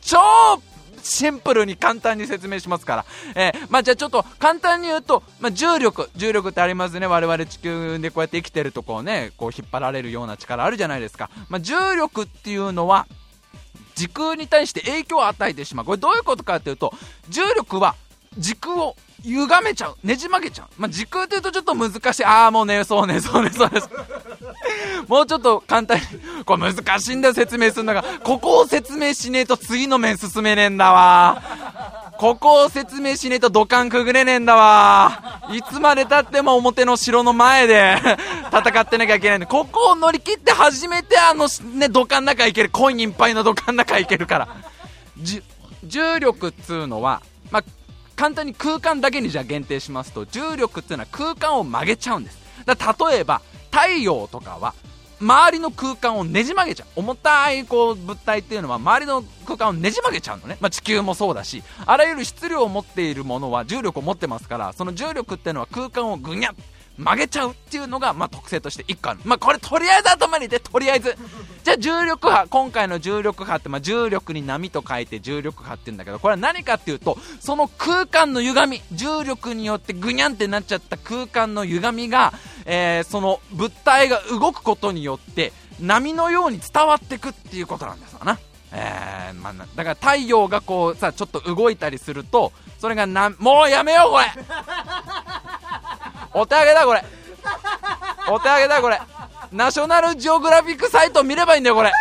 [0.00, 0.18] 超
[1.02, 3.04] シンプルに簡単に説明しますから。
[3.34, 7.06] えーまあじゃあちょっと簡単に言うと、まあ重力、重力ってありますね。
[7.06, 11.30] 我々地球でこうやって生きてるとこうね、こう引っ張られるような力あるじゃないですか。
[11.48, 13.06] まあ重力っていうのは、
[13.94, 15.86] 時空に対して影響を与えてしまう。
[15.86, 16.92] これどういうことかっていうと、
[17.28, 17.94] 重力は
[18.38, 19.96] 時空を歪めちゃう。
[20.02, 20.66] ねじ曲げちゃう。
[20.76, 22.24] まあ、時空って言うとちょっと難しい。
[22.24, 23.88] ああ、もうね、そうね、そうね、そうです。
[25.06, 26.04] もうちょっと簡単に、
[26.44, 28.04] これ難しいんだよ、説明するのが。
[28.24, 32.12] ここを説明しねえと次の面進めねえんだわ。
[32.18, 35.42] ここを説明しねえと土管くぐれねえんだわ。
[35.52, 37.96] いつまでたっても表の城の前で
[38.52, 42.70] 戦ってなきゃいけないんで、ここを乗り切って初めてあの、ね、土管の中行ける。
[42.70, 44.48] コインいっぱいの土管の中行けるから。
[45.84, 47.64] 重力っつうのは、まあ、
[48.22, 52.38] 簡単に空間だけにじゃ限定しますと、重力っていうのは空間を曲げちゃうんです。
[52.64, 52.76] だ
[53.10, 54.74] 例えば、太陽とかは、
[55.20, 56.86] 周りの空間をねじ曲げちゃう。
[56.94, 60.56] 重たいこう物体っていうのは周りの空間をねじ曲げちゃうのね。
[60.60, 66.54] まあ、地球もそうだし、あらゆる質量を持っているものは重力を持ってますから、その重力っていうのは空間をぐにゃっ
[66.98, 69.20] 曲げちゃうっていうのが、まあ、特性として1個ある。
[69.24, 71.16] まあ、これとりあえず頭に入れて、とりあえず。
[71.64, 82.32] じゃあ重力波、今回の重力波って、まあ、重力に波と書いて重力波って言うんだけど、これは何かっていうと、その空間の歪み、重力によってぐにゃんってなっちゃった空間の歪みが、
[82.64, 88.38] えー、その物体が動くことによって、波のように伝わってくっていうことなんですわな。
[88.74, 94.26] えー、まあ、だから太陽がこうさ、ちょっと動いたりすると、それがな、もうやめようこれ
[96.34, 97.04] お手上げだこれ。
[98.30, 99.00] お手上げだこれ。
[99.52, 101.92] ナショナルジオグラフィックサイト見ればいいんだよこれ。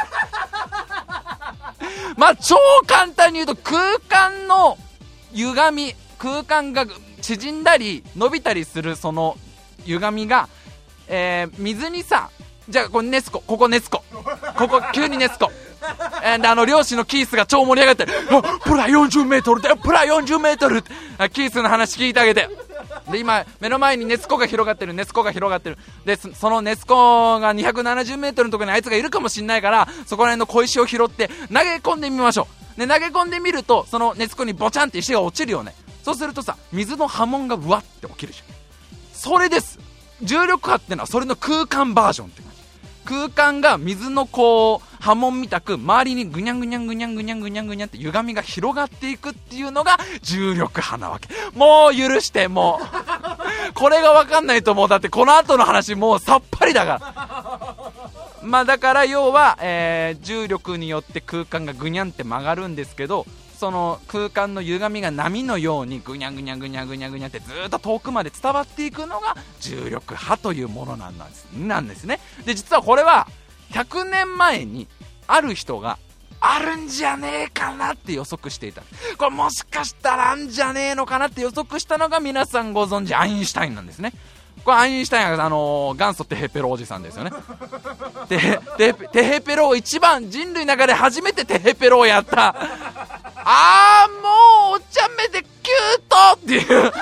[2.17, 2.55] まあ超
[2.87, 4.77] 簡単に言うと空間の
[5.33, 6.85] 歪み空間が
[7.21, 9.37] 縮んだり伸びたりするその
[9.85, 10.47] 歪みが、
[11.07, 12.29] えー、水にさ
[12.69, 14.03] じゃあこれネスコここネスコ
[14.57, 15.51] ここ急にネスコ
[16.23, 18.05] えー、あの漁師のキースが超盛り上がって
[18.63, 20.83] プラ40メートルだよプラ40メートル
[21.29, 22.49] キースの話聞いてあげて。
[23.09, 25.77] で今目の前にネスコが広がってるネスコが広がってる。
[26.05, 32.79] でそのネスコが270メートルのところにあいつがいるかもしんないからそこら辺の小石を拾って投げ込んでみましょう。
[32.79, 35.73] で投げ込んでみるとそのネスコにボチャンって石が落ちるよね。
[36.03, 38.55] そうするとさ水の波紋がうわって起きるじゃん。
[39.13, 39.79] それです。
[40.21, 42.41] 重力波ってのはそれの空間バージョンって
[43.05, 57.91] 空間が水のこう波紋みたく周りにぐにゃんぐにゃんぐにゃんぐにゃんぐにゃんぐにゃんって歪みが広がっていくっていうのが重力波なわけもう許してもうこれが分かんないと思うだってこの後の話もうさっぱりだから
[58.43, 63.25] まあだから要は、えー、重力によって空間がぐにゃんって曲がるんですけど
[63.61, 73.27] その空間の歪みが波のようにぐにゃぐにゃぐにゃぐにゃぐにゃってずっと遠くまで伝わっていくのが重力波というものなんですなんですねで実はこれは
[73.69, 74.87] 100年前に
[75.27, 75.99] ある人が
[76.39, 78.81] あるんじゃねえかなって予測していた。
[79.19, 84.11] これもしかしたらあんじゃねえのかなって予測したのが皆さんご存知アインシュタインなんですね。
[84.63, 87.31] これアインシュタインはあのー、元祖テヘペロおじさんですよね。
[88.29, 92.55] テヘ、ペロを一番人類の中で初めてテヘペロをやった。
[93.43, 96.93] あーもうお茶目でキュートっていう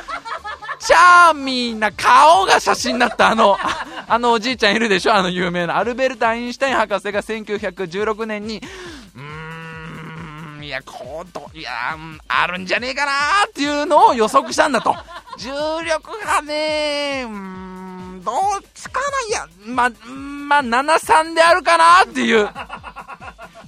[0.80, 3.58] チャーミーな顔が写真になったあの、
[4.08, 5.78] あのおじいちゃんいるでしょあの有名な。
[5.78, 8.62] アルベルト・アインシュタイン博士が1916年に、
[10.60, 11.72] ん、いや、こうと、いや、
[12.28, 13.12] あるんじゃねえかな
[13.48, 14.96] っていうのを予測したんだと。
[15.38, 15.50] 重
[15.84, 18.36] 力がね、うん、どっ
[18.74, 22.50] ちかないや、ま、まあ、73であるかなっていう。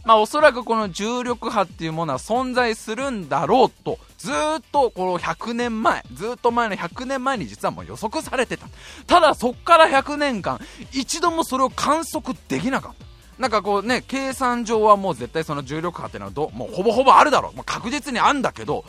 [0.03, 4.33] まあ、おそらくこの重力波っていうものは存在するんだろうとずっ
[4.71, 8.67] とこの100年前、ずっと前の100年前に実はもう予測されてた。
[9.07, 10.59] ただそっから100年間、
[10.91, 13.10] 一度もそれを観測できなかった。
[13.41, 17.57] なんかこうね、計算上はもう絶対その重力波ってのはどもうほぼほぼあるだろう。
[17.57, 18.85] まあ、確実にあるんだけど、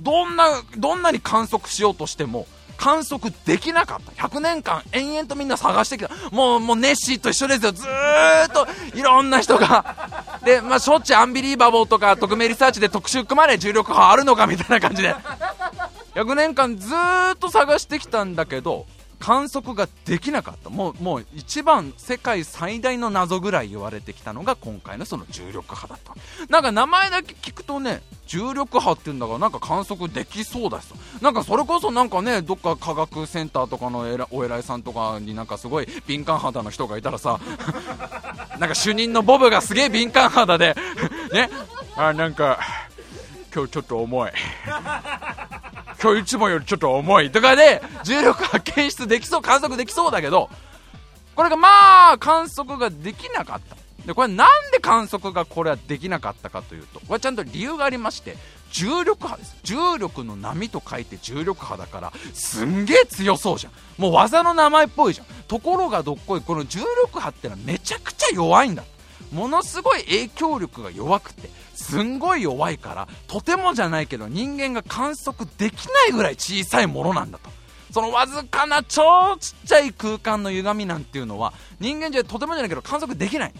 [0.00, 0.44] どんな、
[0.76, 4.28] どんなに観測しようとしても、観測できなかった。
[4.28, 6.10] 100年間延々とみんな探してきた。
[6.30, 7.72] もう、もうネッシーと一緒ですよ。
[7.72, 9.96] ずーっといろんな人が。
[10.44, 15.14] で、まあ、しょっちゅうアンビリーバボーとか匿名リサーチで特集組まれ重力波あるのかみたいな感じで。
[16.14, 18.84] 100年間ずーっと探してきたんだけど、
[19.18, 20.70] 観測ができなかった。
[20.70, 26.14] もうもう一番世界最大の謎ぐらい言われてきたのが今回のその重力波だった。
[26.48, 30.86] なんか名前だけ聞くとね重力波っていうんだからなんか観測できそうだし
[31.20, 37.40] なんかそれこそなんかねどっか科学センターとかのお偉いさんとかになんかすごい敏感肌の人がいたらさ
[38.58, 40.76] なんか主任のボブがすげえ敏感肌で
[41.32, 41.50] ね。
[41.96, 42.58] あなんか
[43.54, 44.30] 今日ちょっと重い。
[46.02, 47.30] 今日いつもよりちょっと重い。
[47.30, 50.50] とかで重力波検出できそう観測できそうだけど
[51.34, 53.76] これがまあ観測ができなかった。
[54.06, 58.36] でこれなんで観測がこれはできなかったかというとこれちゃんと理由がありまして
[58.70, 59.56] 重力波です。
[59.64, 63.72] 重力の波と書いて重力波だからすんげえ強そうじゃん。
[63.98, 65.26] もう技の名前っぽいじゃん。
[65.48, 68.84] ところがどっこいこの重力波ってのはめちゃくちゃ弱いんだ
[69.32, 77.50] ものすごい影響力が弱くてすんごい弱いからとてもじゃないけど人間が観測できないぐらい小さいものなんだと。
[77.92, 79.02] そのわずかな超
[79.40, 83.52] ちっちゃい空間の歪みなんていうのは人間じゃとてもじゃないけど観測できない。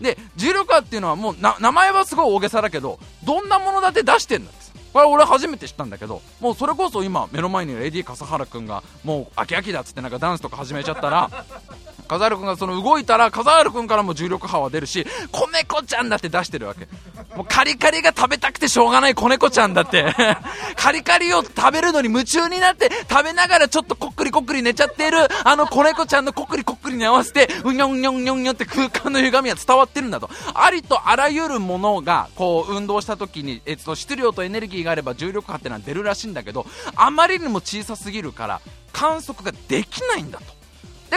[0.00, 4.63] で重力波っていうのはもう名前はすごい大げさだけどどんなものだって出してんだって。
[4.94, 11.28] これ俺初めて知ったんだけどもうそれこそ今目の前にいる AD 笠原君がもう秋秋だっつってなんかダンスとか始めちゃったら
[12.06, 16.86] 笠原君がその動いたら笠原君からも重力波は出るし子猫ちゃんだって出してるわけ。
[17.34, 20.14] もうカリカリが食べたくてしょうがない子猫ちゃんだって。
[20.76, 30.30] カリカリを食べるのに夢中になって食べながらちょっとこっくりこっくり寝ちゃっているあの子猫ちゃんのこっくりこっくりに合わせてうにょんにょんにょんにょんって空間の歪みは伝わってるんだと。
[30.54, 38.60] ありとあらゆるものがこう運動した時に、えっと、質量とエネルギーがあれば重力波ってのは出るらしいんだけどあまりにも小さすぎるから
[38.92, 40.44] 観測ができないんだと。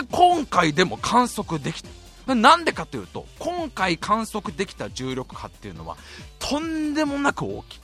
[0.02, 1.90] で今回でも観測できた。
[2.36, 5.96] なんでかというと今回観測できた重力波っていうのは
[6.40, 7.80] とんでもなく大きい。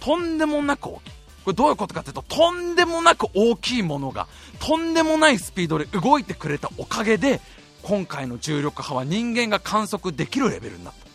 [0.00, 1.12] とんでもなく大きい。
[1.44, 4.26] これどういうことかというととんでもなく大きいものが
[4.60, 7.40] とんでもないスピードで動いてくれたおかげで
[7.82, 11.06] 今回の重力波は人間が観測できるレベルになった。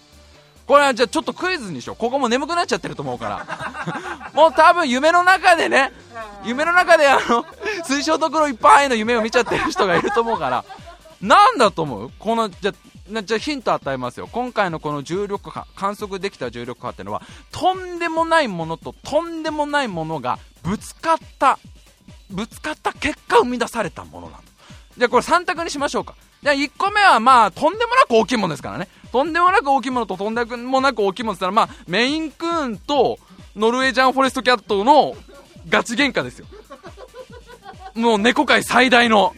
[0.67, 1.95] これはじゃあちょっとクイズにしよう。
[1.97, 3.70] ここも眠くなっちゃってると思うから。
[4.33, 5.91] もう多分夢の中でね
[6.45, 7.45] 夢の中であの
[7.85, 10.65] 水晶と黒いっぱいの夢を見ちゃってる人がいると思うから。
[11.21, 12.11] なんだと思う？
[12.17, 12.73] このじゃ
[13.23, 14.27] じゃヒント与えますよ。
[14.31, 17.21] 今回のこの重力波観測できた重力波っていうのは
[17.51, 21.59] とんでもないものととんでもないものがぶつかった
[22.31, 24.47] ぶつかった結果生み出されたものなんだ
[24.97, 26.15] じゃあこれ3択にしましょうか。
[26.41, 28.87] じゃあ1個目はまあとんでもなく大きいものですからね。
[29.11, 33.19] とんでもなく大きいものととんでもなく大きいものって言ったらまあメインクーンと
[33.55, 35.15] ノルウェージャンフォレストキャットの
[35.69, 36.45] ガチ喧嘩ですよ。
[37.95, 39.33] もう猫界最大の。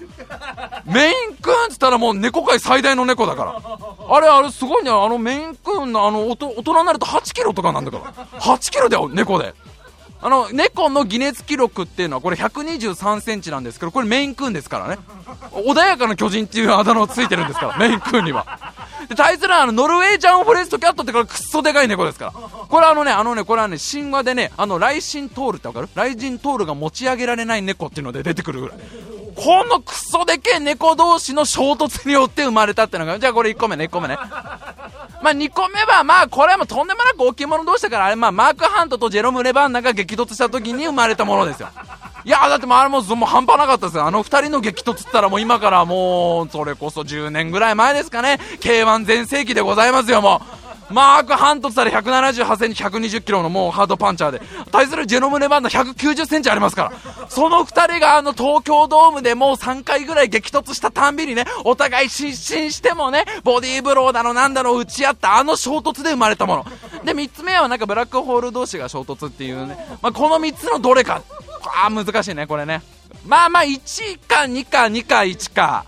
[0.85, 4.15] メインクーンっつったらもう猫界最大の猫だから。
[4.15, 4.91] あれあれすごいね。
[4.91, 8.13] あのメインクーンのあの大人になると8キロとかなんだから。
[8.39, 9.53] 8キロだよ猫で。
[10.25, 14.97] あの猫のギネス記録っていうのはこれ123センチなんですけどこれメインクーンですからね。
[15.51, 18.57] 穏やかな巨人っていうあだ名をついてるんですからメインクーンには。
[19.09, 22.31] で対するあのノルウェージャンフォレストキャットってこれクッソでかい猫ですから。
[22.31, 25.89] これあのねあのねこれはね神話でねあの雷神トールってわかる？
[25.93, 28.77] 雷神トールが持ち上げられない猫っていうので出てくるぐらい。
[29.35, 34.17] このクソでけえ猫同士の衝突によって生まれたってのがじゃあこれ1個目ね1個目ね。
[35.21, 41.69] まあ2個目はまあこれはもうとんでもなく大きいもの同士だからあれまあマーク・ハントとジェロム・レバンナが激突した時に生まれたものですよ。
[42.25, 44.05] いやだってもうあれももう半端なかったですよ。
[44.05, 48.39] あの2人の激突ったらもう今からもうそれこそ10年ぐらい前ですかね。
[48.59, 50.72] K1 全盛期でございますよもう。
[50.89, 54.41] マーク・ハントったら178センチ120キロのもうハードパンチャーで。
[54.71, 57.29] 対するジェノム・レバンナ190センチありますから。
[57.29, 66.65] その2人があの東京ドームでもう3回ぐらい激突したたんびにねお互い失神してもねボディーブローだのなんだろう打ち合ったあの衝突で生まれたもの。
[67.03, 71.21] で3つ目はなんかブラックホール同士が衝突っていうね、まあ、この3つのどれか。
[71.85, 72.81] あ難しいねこれね。
[73.25, 75.85] まあまあ1か2か2か1か。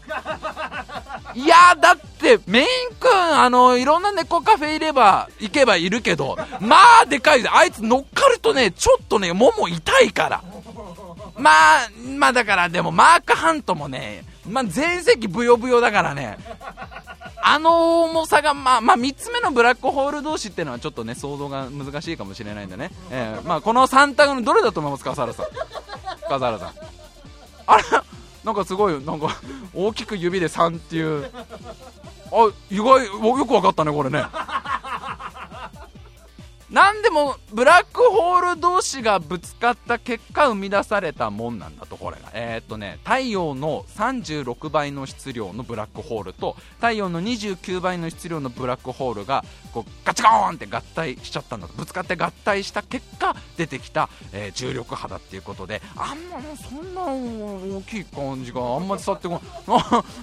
[1.36, 10.44] いやだってメインくんあのいろんな猫カフェいれば行けばいるけどまあでかいあいつ乗っかるとねちょっとねもも痛いから
[11.38, 16.38] まあまあだからでもマークハントもねまあ全席ブヨブヨだからね
[17.48, 25.46] あの重さが、まあ、まあ、3つ目のブラックホール同士っていうのはちょっとね想像が難しいかもしれないんでね、えーまあ、この3択のどれだと思いますか、笠原さん。
[26.28, 26.74] 笠原さん。
[27.68, 27.84] あれ
[28.46, 29.36] なんかすごいなんか
[29.74, 31.32] 大きく指で3っていう。
[32.32, 34.24] あ意外よく分かったねこれね。
[36.76, 42.32] なんでもブラックホール同士がぶつかった結果生み出されたもんなんだとこれが。
[42.34, 59.42] えー、っとね太陽の36倍の質量のブラックホールと太陽の29倍の質量のブラックホールがこうガチゴーンって合体しちゃったんだとぶつかって合体した結果出てきた、えー、重力波だっていうことであんまそんな大きい感じがあんま伝わってこない。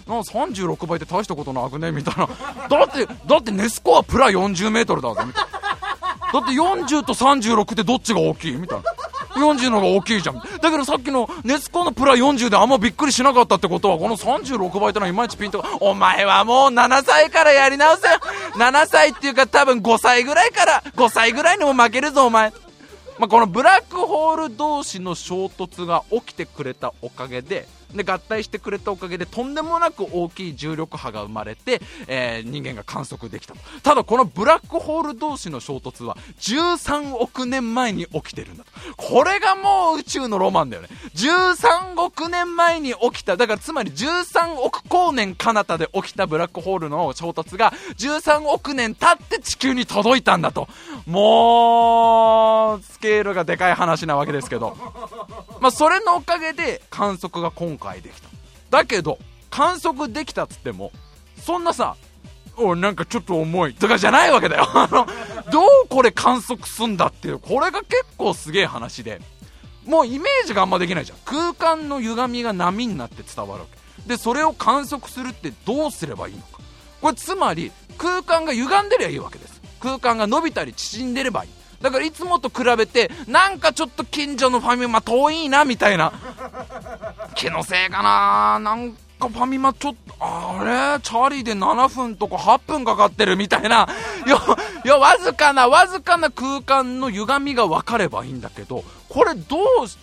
[0.06, 1.92] なな36倍って大したことなくね？
[1.92, 2.26] みたいな。
[2.68, 5.62] だってだってネスコアプラ40メートルだぞみたいな
[6.32, 8.84] だって40と36ってどっちが大きいみたいな。
[9.34, 10.36] 40の方が大きいじゃん。
[10.36, 18.18] だけどさっきのネスコのプラ40であんまびっくりしなかったってことは、この36倍ってのはいまいちピンとお前はもう7歳からやり直せよ。
[18.56, 22.52] 7歳っていうか多分5歳ぐらいから、5歳ぐらいにも負けるぞお前。
[23.18, 33.60] まあ、このブラックホール同士の衝突が起きてくれたおかげで、で合体してくれたおかげでとんでもなく大きい重力波が生まれて、えー、人間が観測できたと。
[33.82, 38.70] ただこのブラックホール同士の衝突は13億年前に起きてるんだと。
[38.96, 40.88] これがもう宇宙のロマンだよね。
[41.14, 43.36] 13億年前に起きた。
[43.36, 50.68] だからつまり13億光年彼方で起きたブラックホールの衝突が13億年経って地球に届いたんだと。
[51.06, 54.76] もうスケールがでかい話なわけですけど。
[55.62, 58.28] まあそれのおかげで観測が今回できた
[58.70, 60.92] だけど観測できたっつっても
[61.38, 61.96] そんなさ
[62.56, 65.06] おなんかちょっと重いとかじゃないわけだよ あの
[65.50, 69.20] どうこれ観測すんだっていう、これが結構すげえ話で、
[69.84, 71.18] もうイメージがあんまできないじゃん。
[71.24, 74.08] 空間の歪みが波になって伝わるわけ。
[74.08, 76.60] で、それを観測するってどうすればいいのか。
[77.00, 79.60] これつまり、空間が歪んでりゃいいわけです。
[79.80, 81.50] 空間が伸びたり縮んでればいい。
[81.82, 86.12] だからいつもと比べて、なんかちょっと近所のファミマ遠いな、みたいな。
[87.34, 91.00] 気のせいかななんかファミマちょっと、あれ？
[91.02, 93.88] チャリで7分とか8分かかってるみたいな。
[94.26, 94.36] いや、
[94.84, 99.62] いや、わずかな、わずかな空間の歪みが分かればいいんだけど、これどう、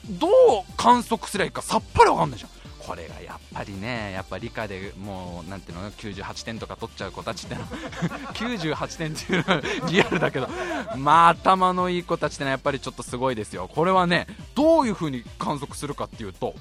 [0.10, 0.32] どう
[0.78, 2.50] 観測すりゃいいかさっぱり分かんないじゃん。
[2.80, 3.16] これが
[3.54, 7.62] ぱりね、やっぱ理科でもう、なんていうの、98点とか取っちゃう子たちっての
[8.34, 10.48] 98点っていうのはリアルだけど、
[10.98, 13.70] まあ頭のいい子たちってのはやっぱりちょっとすごいですよ。
[13.74, 16.56] これはね、どういう風に観測するかっていうと、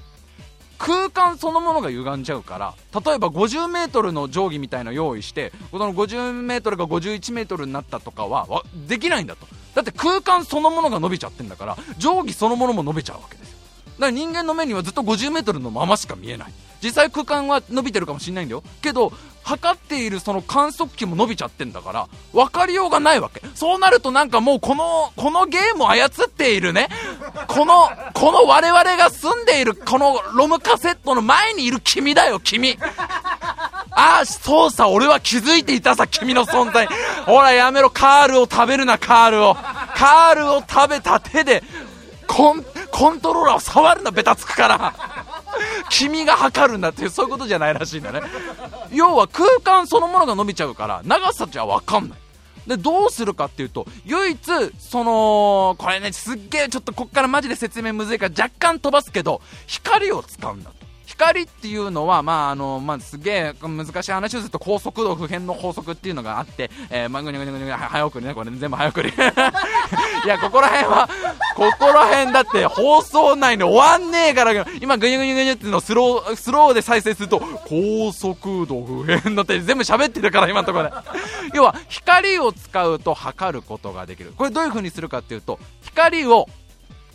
[0.78, 2.74] 空間そのものが歪んじゃうから
[3.04, 8.46] 例えば 50m の定規みたいなの用意してこの 50m が 51m になったとかは
[8.86, 9.48] できないんだと。
[9.74, 13.58] だって空間そのものが伸びちゃってんだから定規そのものも伸びちゃうわけですよ。
[13.86, 16.52] だから人間の目にはずっと 50m のまましか見えない。
[16.82, 18.62] 実際空間は伸びてるかもしれないんだよ。
[18.82, 19.12] けど
[19.42, 23.40] 測っているその観測器も伸びちゃってんだから分かりようがないわけ。
[23.54, 26.88] そうなるとなんかもうこのこのゲームを操っているね。
[27.46, 32.76] このこの我々が住んでいるこのロムカセットの前にいる君だよ君。
[33.90, 36.86] ああそうさ俺は気づいていたさ君の存在。
[37.24, 37.88] ほらやめろ。
[37.90, 39.54] カールを食べるなカールを。
[39.54, 41.62] カールを食べた手で
[42.26, 45.07] コンコントローラーを触るなベタつくから。
[45.90, 48.20] 君が測るんだっていうそういうことじゃないらしいんだね。
[48.92, 52.18] 要は空間そのものが伸びちゃうから長さじゃ分かんない。
[52.66, 54.38] でどうするかっていうと唯一
[54.78, 60.87] そのこれねすっげえちょっとこっからマジで説明むずいから若干飛ばすけど光を使うんだと
[61.18, 69.08] 光っていうのは、まああのまあ、すげえ難しい話をすると高速度不変の法則っていうのがあって、えー、まあ、ぐにぐにぐに早送りね、これ、ね、全部早送り。
[69.08, 71.08] いや、ここら辺は、
[71.56, 80.92] ここら辺だって放送内に終わんねえから、今ぐにぐにぐにっていうのをスロー、スローで再生すると、高速度不変だって全部喋ってるから、今のところで。
[81.52, 84.32] 要は、光を使うと測ることができる。
[84.36, 86.48] これどういう風にするかっていうと、光を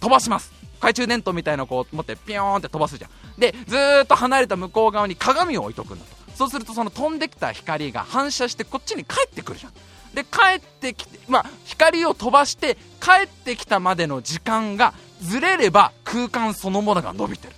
[0.01, 0.62] 飛ばします。
[0.83, 3.11] 懐中電灯みたいなのをこう持ってピヨーンって飛ばすじゃん。
[3.39, 6.11] でずっと離れた向こう側に鏡を置いとくんだと。
[6.35, 9.73] そうするとその飛んできた光が反射してこっちに帰ってくるじゃん。
[10.13, 17.53] で帰ってきて、まあ、光を飛ばして帰ってきたまでの時間がずれれば空間そのものが伸びてる。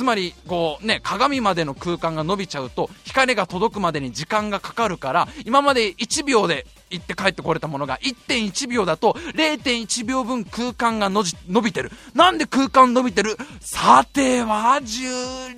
[0.00, 11.92] つまりこう、ね、鏡までの空間が伸びちゃうと光が届くまでに時間がかかるから今まで1秒で行って帰ってこれたものが1.1秒だと0.1秒分空間がのじ伸びてる。
[12.14, 13.36] なんで空間伸びてる？
[13.60, 15.04] さては重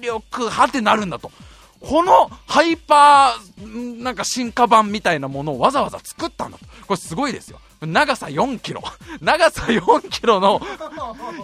[0.01, 1.31] 力はてなるんだと。
[1.79, 6.65] このハイパーなんか進化版みたいなものをわざわざ作ったんだと。
[6.89, 7.61] これすごいですよ。
[7.87, 8.83] 長さ4キロ。
[9.21, 10.61] 長さ4キロの、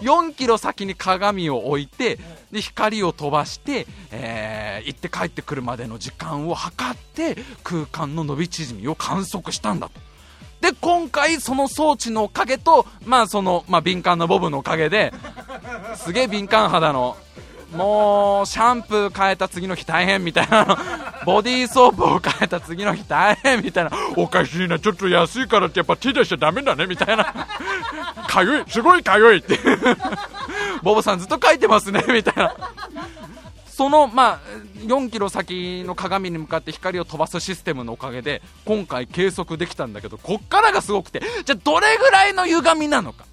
[0.01, 2.19] 4キロ先に鏡を置いて、
[2.51, 9.99] で、光を飛ばして、えー、行って帰ってくるまでの時間を測って、空間の伸び縮みを観測したんだと。
[10.61, 15.13] で、今回その装置のおかげと、まあその、まあ敏感なボブのおかげで、
[15.95, 17.17] すげえ敏感肌の
[17.73, 20.65] もうシャンプー変えた次の日大変みたいな
[21.25, 23.91] ボディーソープを変えた次の日大変みたいな。
[24.15, 27.25] おかしいなちょっと安いからってやっぱ手出しちゃダメだねみたいな。
[28.27, 29.37] かゆいすごいかゆい。
[29.37, 29.59] っ て
[30.81, 32.55] ボブさんずっと書いてますねみたいな。
[33.67, 34.39] そのまあ
[34.79, 43.25] 4キロ先の鏡に向かって光を飛ばすシステムのおかげで今回計測できたんだけどこっからがすごくてじゃあどれぐらいの歪みなのか。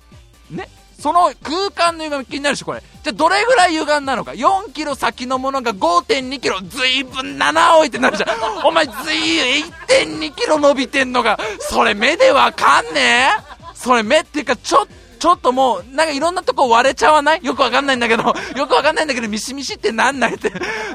[0.50, 0.68] ね。
[0.98, 2.82] その空間の歪み気になるし、これ。
[3.02, 4.32] じゃどれぐらい歪んだのか。
[4.32, 6.60] 4キロ先のものが5.2キロ。
[6.60, 8.66] ずいぶん7多いってなるじゃん。
[8.66, 13.28] お前ずいぶん、1.2キロ伸びてんのが、それ目でわかんね
[13.70, 13.74] え？
[13.74, 17.44] それ目っていうか、ちょっと、ちょっともう、なんかいろんなとこ割れちゃわない？
[17.44, 20.50] よくわかんないんだけど、よくわかんないんだけど、ミシミシってなんないって。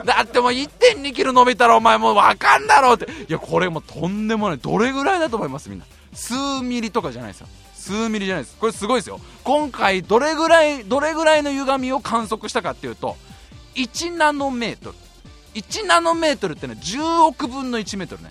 [0.05, 3.05] だってもう1.2キロ伸びたらお前もうわかんだろうって。
[3.11, 4.57] いや、これもとんでもない。
[4.59, 5.85] どれぐらいだと思いますみんな？
[6.13, 7.47] 数ミリとかじゃないですよ。
[7.81, 8.55] 数ミリじゃないです。
[8.57, 9.19] これすごいですよ。
[9.43, 13.17] 今回どれぐらいどれぐらいの歪みを観測したかっていうと
[13.75, 14.95] 1ナノメートル。
[15.55, 18.29] 1ナノメートルってのは10億分の1メートルね。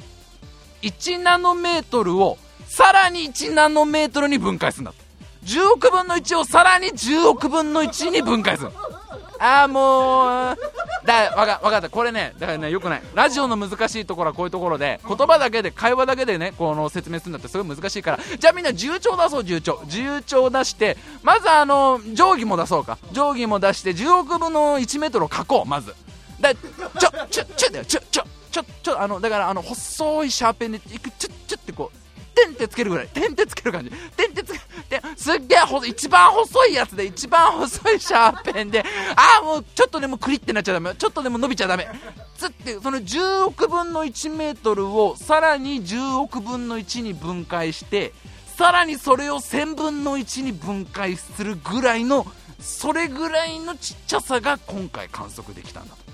[0.82, 4.94] 1ナノメートルをさらに1ナノメートルに分解するんだ。
[5.44, 8.70] 10億分の1をさらに10億分の1に分解する。
[9.43, 11.88] ああもうだわかわかった。
[11.88, 13.03] これねだからねよくない。
[13.14, 18.18] ラジオの難しいところはこういうところで言葉だけで会話だけでねこの説明するんだってすごい難しいから。
[18.38, 22.99] じゃあみんな重調出そう重調重調出してまずあの定規も出そうか。
[23.14, 25.95] 定規も出して10億分の1メートルを書こうまず。
[26.38, 26.61] だちょ
[27.30, 31.97] ちょちょちょちょちょちょあのだからあの細いシャーペンでいくちょちょってこう。
[32.45, 33.91] てんってつけるぐらいてんってつける感じ。
[33.91, 38.84] てんってつけてすっげえ一番細いやつで一番細いシャーペンで
[39.16, 40.95] ああもうちょっとでもクリってなっちゃダメ。
[40.95, 41.88] ちょっとでも伸びちゃダメ。
[42.36, 48.12] つってその10億分の1メートルをさらに10億分の1に分解して
[48.57, 52.26] さらにそれを1000分の1に分解するぐらいの
[52.59, 56.09] それぐらいのちっちゃさが今回観測できたんだと。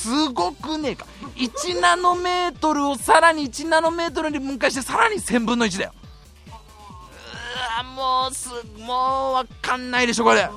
[0.00, 1.06] すごくねえか。
[1.36, 5.92] 1ナノメートルをさらに1ナノメートルに分解してさらに1000分の1だよ。
[6.46, 6.50] う
[7.78, 8.48] わもうす
[8.78, 10.48] もうわかんないでしょこれ。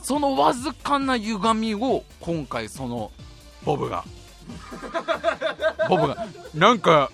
[0.00, 3.10] そのわずかな歪みを今回その
[3.64, 4.04] ボブが。
[5.88, 7.10] ボブがなんか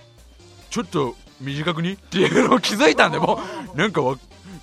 [0.69, 3.41] ちょっと短くにっていうのを気づいたんでも
[3.75, 4.03] うなんか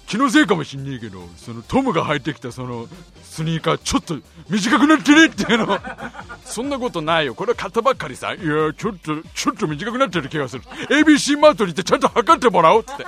[0.10, 2.88] 気のせいかもしんねえけどそのトムが履いてきたその
[3.22, 4.18] スニーカーちょっと
[4.50, 5.80] 短くなってねっていうの。
[6.44, 7.36] そんなことないよ。
[7.36, 8.34] これは買ったばっかりさ。
[8.34, 10.64] いやちょっとちょっと短くなってる気がする。
[10.90, 12.92] ABC マートに行ってちゃんと測ってもらおうって。
[12.92, 13.06] そし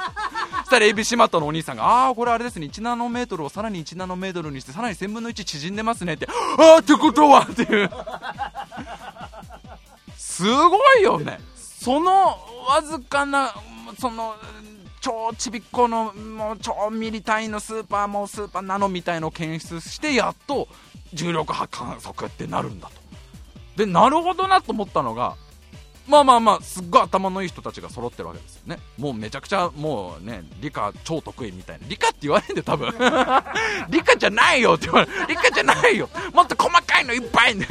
[0.69, 2.67] たら ABC マートのお兄さんがああこれあれですね。
[2.67, 6.27] 1ナノメートルをさらに1ナノメートルにしてさらに1000分の1縮んでますねって。
[6.59, 7.89] ああってことはっていう。
[10.15, 11.39] すごいよね。
[11.55, 12.37] その
[12.69, 13.55] わずかな
[13.99, 14.35] その
[15.01, 20.67] 超ちびっこのもう超ミリ単位のスーパーもスーパーナノみたいのを検出してやっと
[21.13, 22.93] 重力波観測ってなるんだと。
[23.75, 25.35] でなるほどなと思ったのが
[26.11, 28.79] まあまあまあすっごい頭のいい人たちが揃ってるわけですよね。
[28.97, 31.87] もうめちゃくちゃもうね理科超得意みたいな。
[31.87, 32.89] 理科って言われんで多分。
[33.89, 36.09] 理科じゃないよって言われる理科じゃないよ。
[36.33, 37.65] もっと細かいのいっぱいね。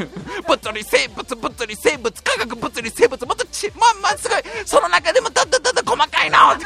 [0.48, 4.42] 物理生物物理生物科学物理生物もっとちまあまあすごい。
[4.64, 6.38] その中でもどんどんどんどん細かいの。
[6.52, 6.64] っ て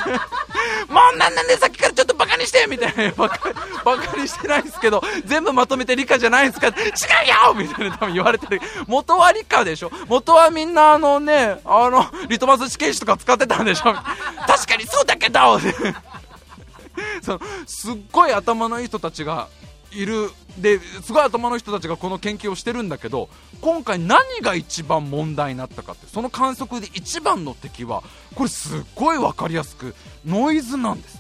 [0.92, 3.10] もうなんなんでさっきからちょっとバカにしてみたいな。
[3.16, 3.50] バカ
[3.84, 6.68] バカにしてないですけど全部まとめて理科じゃないですか。
[6.68, 8.60] 違うよみたいな多分言われてる。
[8.86, 9.90] 元は理科でしょ。
[10.06, 13.92] 元はみんなあのねあのリトマス試験紙とか使ってたんでしょ？
[14.46, 15.58] 確かにそうだけど！
[17.22, 19.48] そのすっごい頭のいい人たちが
[19.92, 20.30] いる。
[20.58, 23.28] ですごい頭の人たちがこの研究をしてるんだけど
[23.60, 28.04] 今回何が一番問題になったかってその観測で一番の敵は
[28.36, 31.18] これすっごい分かりやすくノイズなんです。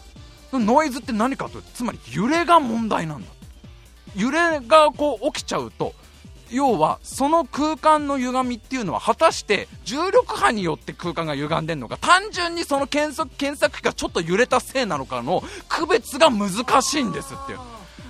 [0.52, 3.28] ノイズって何かというとつまり揺れが問題なんだ。
[4.14, 5.94] 揺れがこう起きちゃうと
[6.54, 16.50] 要はその空間の歪みっていうのは果たして重力波によって空間が歪んでるのか単純にその検索検索機がちょっと揺れたせいなのかの区別が難
[16.82, 17.58] しいんですっていう。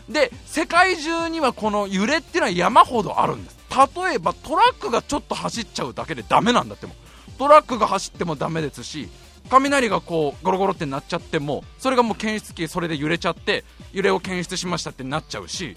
[0.09, 3.57] で世界中にはこの揺れっていうのは山ほどあるんです。
[3.75, 6.95] 例えばトラックがちょっと走っちゃうだけでダメなんだっても
[7.39, 9.09] トラックが走ってもダメですし
[9.49, 15.77] 雷がこうゴロゴロってなっちゃってもそれがもう検出器それで揺れちゃって揺れを検出しましたってなっちゃうし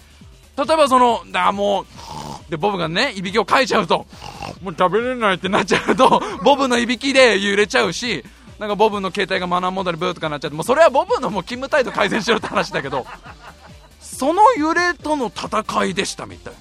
[0.64, 4.06] 例えばそのだもうでボブがねいびきをかいちゃうと
[4.62, 8.24] もう食べれないってなっちゃうと ボブのいびきで揺れちゃうし
[8.58, 13.06] なんかボブの携帯がマナーモードでブーとかなっちゃってもうそれはボブのもう勤務態度改善しろって話だけど
[14.00, 16.54] その揺れとの戦いでしたみたい。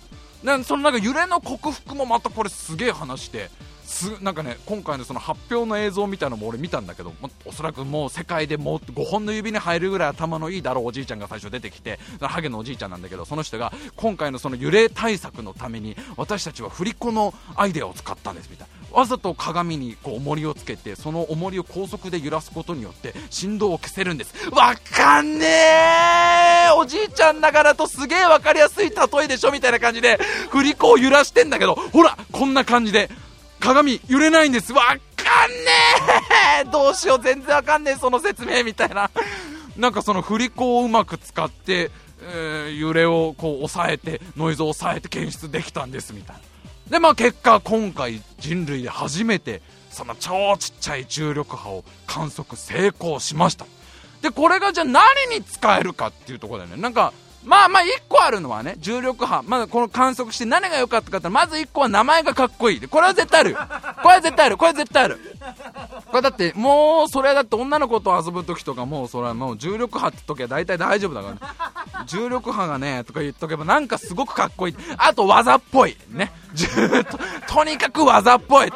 [0.43, 3.49] なそのなんか揺れの克服もまたこれすげえ話で
[3.97, 7.13] すなんかね今回のその発表の映像みたいなのも俺見たんだけど
[7.45, 18.77] おそらくもう世界でもう5本の指に入るぐらい頭のいいだろうおじいちゃんが最初出てきてハゲのおじいちゃんなんだけどその人が今回のその揺れ対策のために私たちは振り子のアイデアを使ったんですみたいな。
[18.91, 24.33] わざと鏡にこう重りをつけてその重りを高速で揺らすことによって振動を消せるんです。
[24.49, 26.71] わかんねえ!
[26.77, 30.17] おじいちゃんながらとすげえ分かりやすい例えでしょみたいな感じで
[30.49, 33.09] 振り子を揺らしてんだけどほらこんな感じで
[33.59, 34.73] 鏡揺れないんです。
[34.73, 34.99] わかんね
[36.61, 36.65] え。
[36.65, 37.21] どうしよう。
[37.21, 39.09] 全然わかんねえその説明みたいな。
[39.77, 41.91] なんかその振り子をうまく使って、
[42.21, 46.41] えー、揺れをこう抑えてノイズを抑えて検出できたんですみたいな。
[46.89, 53.65] でまあ結果今回人類で初めてその超ちっちゃい重力波を観測成功しました。
[54.21, 56.81] でこれがじゃあ何に使えるかっていうところだよね。
[56.81, 57.13] なんか
[57.47, 59.41] まあまあ1個あるのはね重力波。
[59.47, 62.81] まだこの観測して何が良かったかってまず1個は名前がかっこいい。
[62.81, 63.55] これは絶対ある。
[64.03, 64.57] これは絶対ある。
[64.57, 65.19] これは絶対ある。
[66.07, 71.39] これだってもうそれだって女の子と遊ぶ時とかもうそれはもう重力波って時は大体大丈夫だからね。
[72.05, 74.75] 重力波がねとか言っとけばなんかすごくかっこいい。
[74.97, 75.95] あと技っぽい。
[76.09, 76.33] ね。
[77.47, 78.71] ととにかく技っぽい。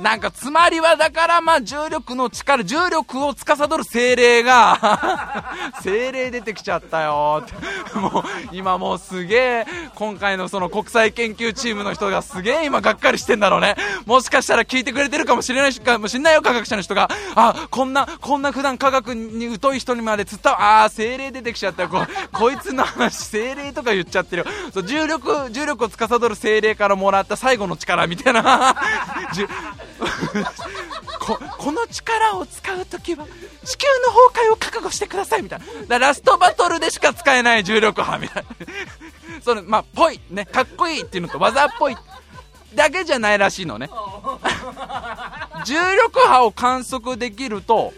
[0.00, 5.44] なんかつまりはだからまあ重力の力重力を司る精霊が
[5.82, 7.44] 精霊出てきちゃったよ。
[7.44, 7.44] っ
[7.92, 8.22] てもう
[8.52, 13.76] 今もうすげえ今回のその国際研究チームの人がすげえ今がっかりしてんだろうね。
[14.06, 17.10] もしかしたら聞いてくれてるかもしれないしかもしれないよ科学者の人が。
[17.34, 21.88] あこんなこんな普段科学に疎い人にまで伝わあ精霊出てきちゃったよ。
[21.88, 24.48] ここいつの話精霊とか言っちゃってるよ。
[24.72, 28.74] そう重力重力を司る精霊からもらった最後の力みたいな。
[31.18, 33.26] ここの力を使う時は
[33.64, 35.98] 地球の崩壊を覚悟してくださいみたいな。
[35.98, 38.66] ラストバトルでしか使えない重力波みたいな。
[39.42, 41.96] そのまあぽいねかっこいいっていうのと技っぽい
[42.74, 43.90] だけじゃないらしいのね。
[45.64, 47.92] 重力波を観測できると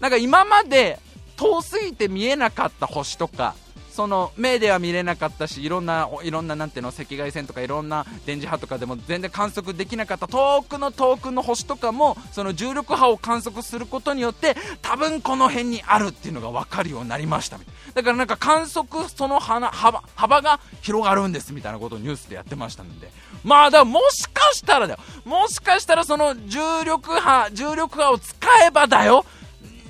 [0.00, 0.98] なんか今まで
[1.36, 3.54] 遠すぎて見えなかった星とか
[3.94, 10.26] その目では見れなかったしいろんないろんななんていうの赤外線とかいろんな電磁波とかでも全然観測できなかった。
[10.26, 17.58] 遠くの遠くの星とかもその重力波を観測することによって多分この辺にあるっていうのが分かるようになりました
[17.94, 19.70] だからなんか観測その幅
[20.16, 23.10] 幅が広がるんですみたいなことをニュースでやってましたので。
[23.44, 24.98] まあだからもしかしたらだよ。
[25.24, 28.34] もしかしたらその重力波重力波を使
[28.66, 29.24] えばだよ。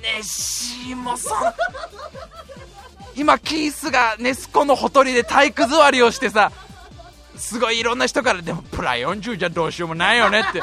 [0.02, 1.30] ネッシーもそ
[3.16, 6.52] 今キースがネスコのほとりで体育座りをしてさ
[7.36, 10.60] すごいいろんな人からでもプラ40じゃどうしようもないよねって。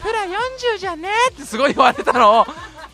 [0.00, 0.24] プラ
[0.74, 1.42] 40じゃねって。
[1.42, 2.40] すごい言われたの。
[2.40, 2.46] を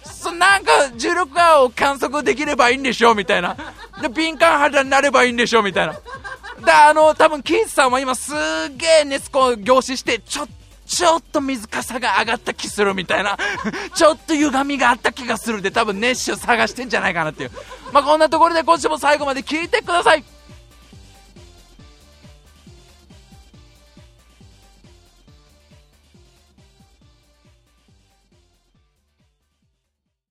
[0.04, 3.56] そなんか重力波を観測できればいいんでしょみたいな。
[4.02, 5.92] で敏感肌になればいいんでしょみたいな。
[5.94, 6.00] で
[6.72, 8.32] あの多分キースさんは今す
[8.76, 10.52] げえネスコ凝視してちょっと
[10.86, 13.36] ちょっと水かさが上がった気するみたいな。
[13.94, 17.50] ちょっと歪みがあった気がするんで多分ネッシュ探してんじゃないかなっていう。
[17.92, 20.24] まあこんなところで今週も最後まで聞いてください。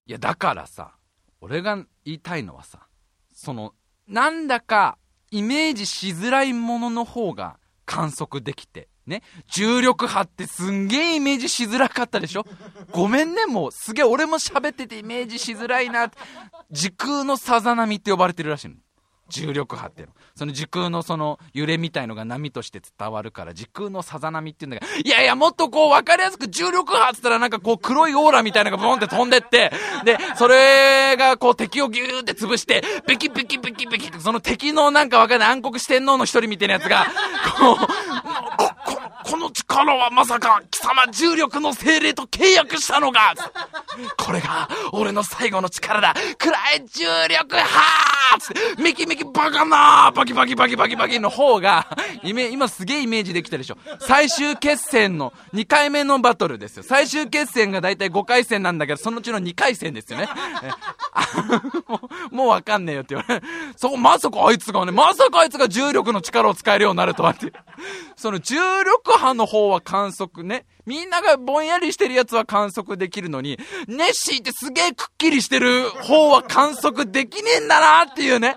[0.08, 0.93] いやだからさ
[1.41, 2.88] 俺が言いたいのはさ
[3.34, 3.74] その
[4.08, 4.99] なんだか
[5.32, 12.45] イメージしづらいものの方が観測できてね、重力波ってすんげえイメージしづらかったでしょ？
[12.91, 16.10] ごめんね、もうすげえ俺も喋っててイメージしづらいな。
[16.72, 18.76] 時空のさざ波って呼ばれてるらしいの。
[19.28, 20.14] 重力波っていうの。
[20.36, 29.72] その時空のその揺れみたいのが波として伝わるから、時空のさざ波っていうんだけど、いやいや、もっとこう分かりやすく重力波って言ったらなんかこう黒いオーラみたいのがボンって飛んでって、
[30.03, 37.08] で、それがこう敵をギューって潰して、ベキベキベキベキその敵のなんか分かんない暗黒四天王の一人みたいなやつが、
[37.60, 37.78] こう、
[39.26, 43.34] この力はまさか貴様重力の精霊と契約したのか
[44.17, 46.13] これが俺の最後の力だ。
[46.38, 48.82] 暗い重力はーつって。
[48.84, 51.88] ミキミキバカなバキバキバキバキバキの方が
[52.23, 53.78] 今すげえイメージできたでしょ。
[53.99, 56.84] 最終決戦の2回目のバトルですよ。
[56.84, 60.30] 最終決戦が大体5回戦なんだけどそのうちの2回戦ですよね。
[61.88, 61.99] も
[62.32, 63.41] うもうわかんねえよって言われ
[63.76, 67.51] そこまさかあいつがねまさかあいつが重力の力を使えるようになるとはって。
[68.15, 70.66] その重力波の方は観測ね。
[70.86, 73.57] みんながぼんやりしてるやつは観測できるのに、
[73.88, 78.55] ネッシーってすげえくっきりしてる方は観測できねえんだなっていうね。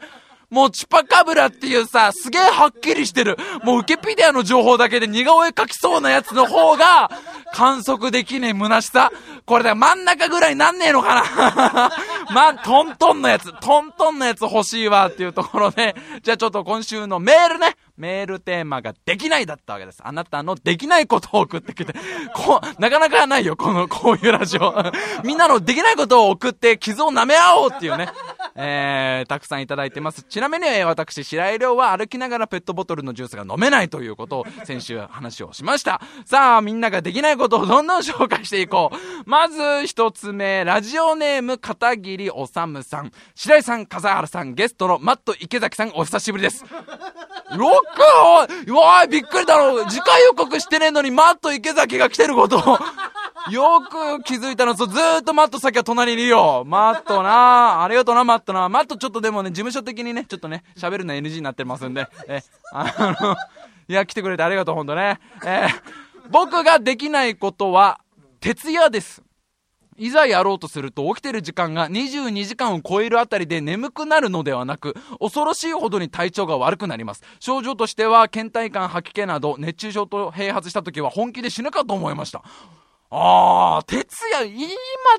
[0.50, 3.36] もうチュパカブラっていうさ、すげえはっきりしてる。
[3.64, 7.10] もうウケピディアの情報だけで似顔絵描きそうなやつの方が、
[7.52, 9.12] 観測できねえ虚しさ。
[9.44, 11.90] これだ真ん中ぐらいなんねえのかな
[12.32, 17.76] ま、トントンのやつ、トントンのやつ欲しいわっていうところで、じゃあちょっと今週のメールね。
[17.98, 20.00] メールテーマができないだったわけです。
[20.04, 21.92] あなたのできないことを送ってきて、
[22.32, 24.74] こう、なかなかないよ、この、こういうラジオ。
[25.24, 28.08] みんなのできないことを送って傷を舐め合おうっていうね。
[28.60, 30.22] えー、たくさんいただいてます。
[30.22, 36.00] ちなみに、私、白井亮は歩きながらペットボトルのジュースが飲めないということを先週話をしました。
[36.24, 39.30] さあ、みんなができないことをどんどん紹介していこう。
[39.30, 42.84] まず、一つ目、ラジオネーム、片桐おさん。
[43.34, 46.64] 白井さん、笠原さん、ゲストのマット池崎さん、お久しぶりです。
[47.56, 47.82] ロ
[48.70, 52.58] おいびっくりだろ次回予告してねえのにマット池崎が来てること
[53.50, 56.64] よく気づいたの、そう、ずーっとマット先は隣にいるよ。
[56.66, 63.36] マットなありがとうな、マットなマットちょっとでもね、事務所的にね、ちょっとね、喋るの NG になってますんで、え、あの、
[63.88, 65.18] いや、来てくれてありがとう、ほんとね。
[65.44, 65.68] え、
[66.28, 68.00] 僕ができないことは、
[68.40, 69.22] 徹夜です。
[69.98, 77.22] いざやろうとすると起きてる時間が22時間を超えるあたりで眠くなるのではなく、恐ろしいほどに体調が悪くなります。
[77.40, 82.42] 症状としては、倦怠感、吐き気など、熱中症と併発した時は本気で死ぬかと思いました。
[83.10, 84.68] あー、徹夜、今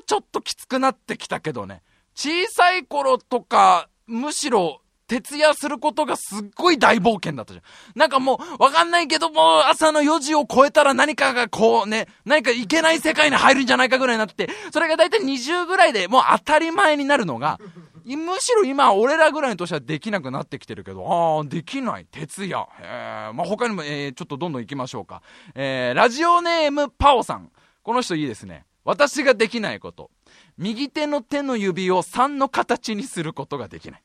[0.06, 1.82] ちょっときつくなってきたけどね。
[2.14, 7.98] 小さい頃とか、むしろ、徹夜することがすっごい大冒険だったじゃん。
[7.98, 17.58] なんかもう、わかんないけども、朝の4時を超えたら何かがこうね、何かいけない世界に入るんじゃないかぐらいになって、それがだいたい20ぐらいでもう当たり前になるのが、
[18.06, 22.06] むしろ今、俺らぐらいの年はできなくなってきてるけど、ああ、できない。
[22.08, 22.68] 徹夜。
[22.80, 25.22] えー、まあ、他にも、えー、ちょっとどんどん行きましょうか。
[25.56, 27.50] えー、ラジオネーム、パオさん。
[27.82, 28.64] この人いいですね。
[28.84, 30.10] 私ができないこと。
[30.56, 34.02] 右手の手の指を3の形にすることができない。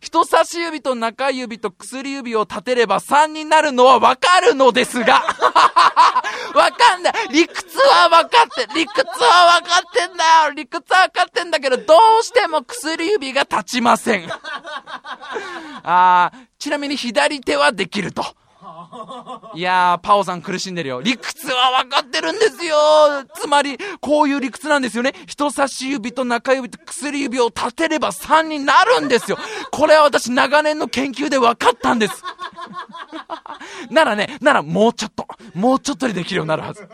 [0.00, 5.22] 人差し指と中指と薬指を立てれば3になるのはわかるのですが、
[6.54, 14.28] わかんない理屈はわかって理屈はわかってんだよ理屈はわかってんだけど、どうしても薬指が立ちません。
[15.82, 18.24] あ、ちなみに左手はできると。
[19.54, 21.00] いやー、パオさん苦しんでるよ。
[21.00, 22.76] 理屈は分かってるんですよ
[23.34, 25.12] つまり、こういう理屈なんですよね。
[25.26, 29.38] 人差し指と中指と薬指を立てれば3になるんですよ。
[29.70, 32.22] これは私長年の研究で分かったんです。
[33.90, 36.88] ならね、ならもうちょっと、もうちょっとでできるようになるはず。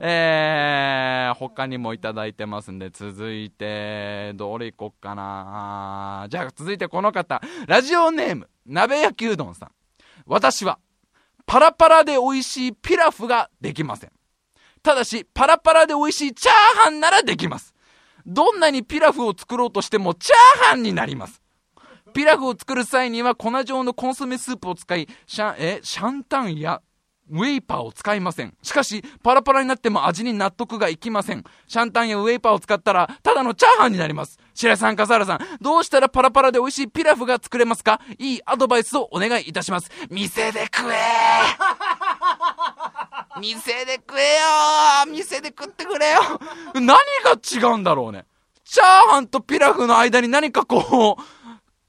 [0.00, 9.70] えー、他にもいただいてますんで、続いて、どれ行こっかなじゃあ続いてこの方、ラジオネーム、鍋焼きうどんさん。
[10.26, 10.78] 私は、
[11.50, 14.12] パラパラで美味しいピラフができません。
[14.84, 17.74] ただし、パラパラで美味しいチャーハンならできます。
[18.24, 21.42] どんなにピラフを作ろうとしてもチャーハンになります。
[22.14, 26.82] ピラフを作る際には粉状のコンソメスープを使い、シャン、え、シャンタンや
[27.30, 28.54] ウェイパーを使いません。
[28.62, 31.44] しかし、パラパラになっても味に納得がいきません。
[31.66, 34.38] シャンタンやウェイパーを使ったら、ただのチャーハンになります。
[34.54, 38.00] 白井さん、笠原さん、どうしたらパラパラで美味しいピラフが作れますか？
[38.18, 39.90] いいアドバイスをお願いいたします。
[40.10, 40.96] 店で食え
[43.40, 44.36] 店で食え
[45.06, 46.20] よ店で食ってくれよ
[46.74, 46.96] 何が
[47.42, 48.26] 違うんだろうね。
[48.64, 51.22] チャーハンとピラフの間に何かこう、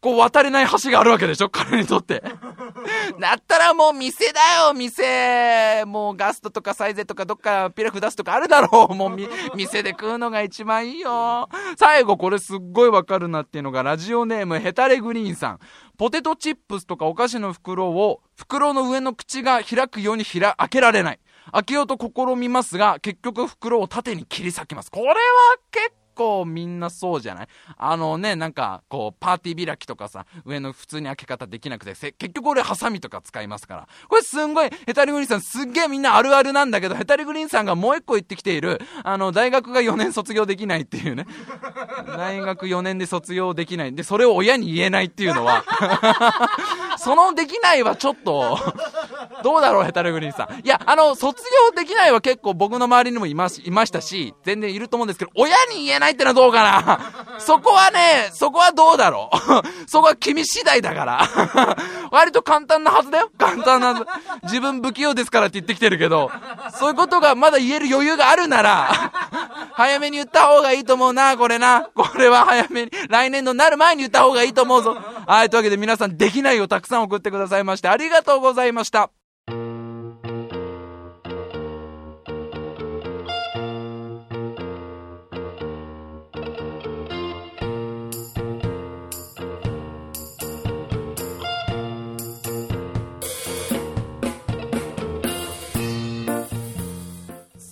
[0.02, 1.50] こう渡れない橋があるわけでしょ？
[1.50, 2.22] 彼にとって。
[3.22, 5.86] だったらもう店だよ、店。
[5.86, 8.96] もうガストとかサイゼとかどっかピラフ出すとかあるだろう。
[8.96, 11.48] もうみ、 店で食うのが一番いいよ。
[11.78, 15.60] 最後これすっごいわかるなっていうのがラジオネームヘタレグリーンさん。
[16.00, 21.20] ポテトチップスとかお菓子の袋を袋の上の口が開くように開けられない。
[21.52, 24.90] 開けようと試みますが、結局袋を縦に切り裂きます。
[24.90, 25.14] これは
[25.72, 27.48] 結構みんなそうじゃない？
[27.78, 33.88] あのね、なんか、こう、パーティー開きとかさ、上の普通に開け方できなくて、結局俺ハサミとか使いますから。
[34.08, 41.26] これすんごい、ヘタリグリーンさんすっげえみんなあるあるなんだけど、ヘタリグリーンさんがもう一個言ってきている、あの、大学が4年卒業できないっていうね。
[42.18, 43.94] 大学4年で卒業できない。
[43.96, 45.64] で、それを親に言えないっていうのは
[46.98, 48.58] そのできないはちょっと
[49.44, 50.60] どうだろう、ヘタレグリーンさん。
[50.66, 57.00] いや、あの、卒業できないは結構僕の周りにもいまいましたし、全然いると思うんですけど、親に言えないってのはどうかな
[57.40, 59.38] そこはね、そこはどうだろう
[59.90, 61.22] そこは君次第だから
[62.12, 63.32] 割と簡単なはずだよ。
[63.38, 64.06] 簡単な、
[64.44, 66.30] 自分不器用ですからって言ってきてるけど、
[66.78, 69.12] そういうことがまだ言える余裕があるなら、
[69.74, 71.88] 早めに言った方がいいと思うな、これな。
[71.96, 74.98] これは早めに、来年のなる前に言った方がいいと思うぞ。
[75.26, 79.21] はい、というわけで皆さんできないをたくさん送ってくださいましてありがとうございました。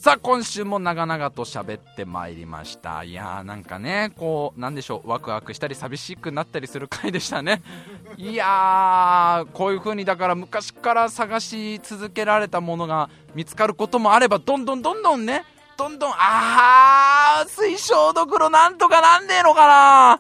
[0.09, 3.03] さあ、今週も長々と喋ってまいりました。
[3.03, 7.61] いやーなんかね、こう、なんでしょう、ワクワクしたり寂しくなったりする回でしたね。
[8.17, 15.45] いやー、こういう風にだから昔から探し続けられたものが見つかることもあれば、どんどんどんどんね、
[15.77, 20.19] どんどん、あー、水晶ドクロなんとかなんねえのかな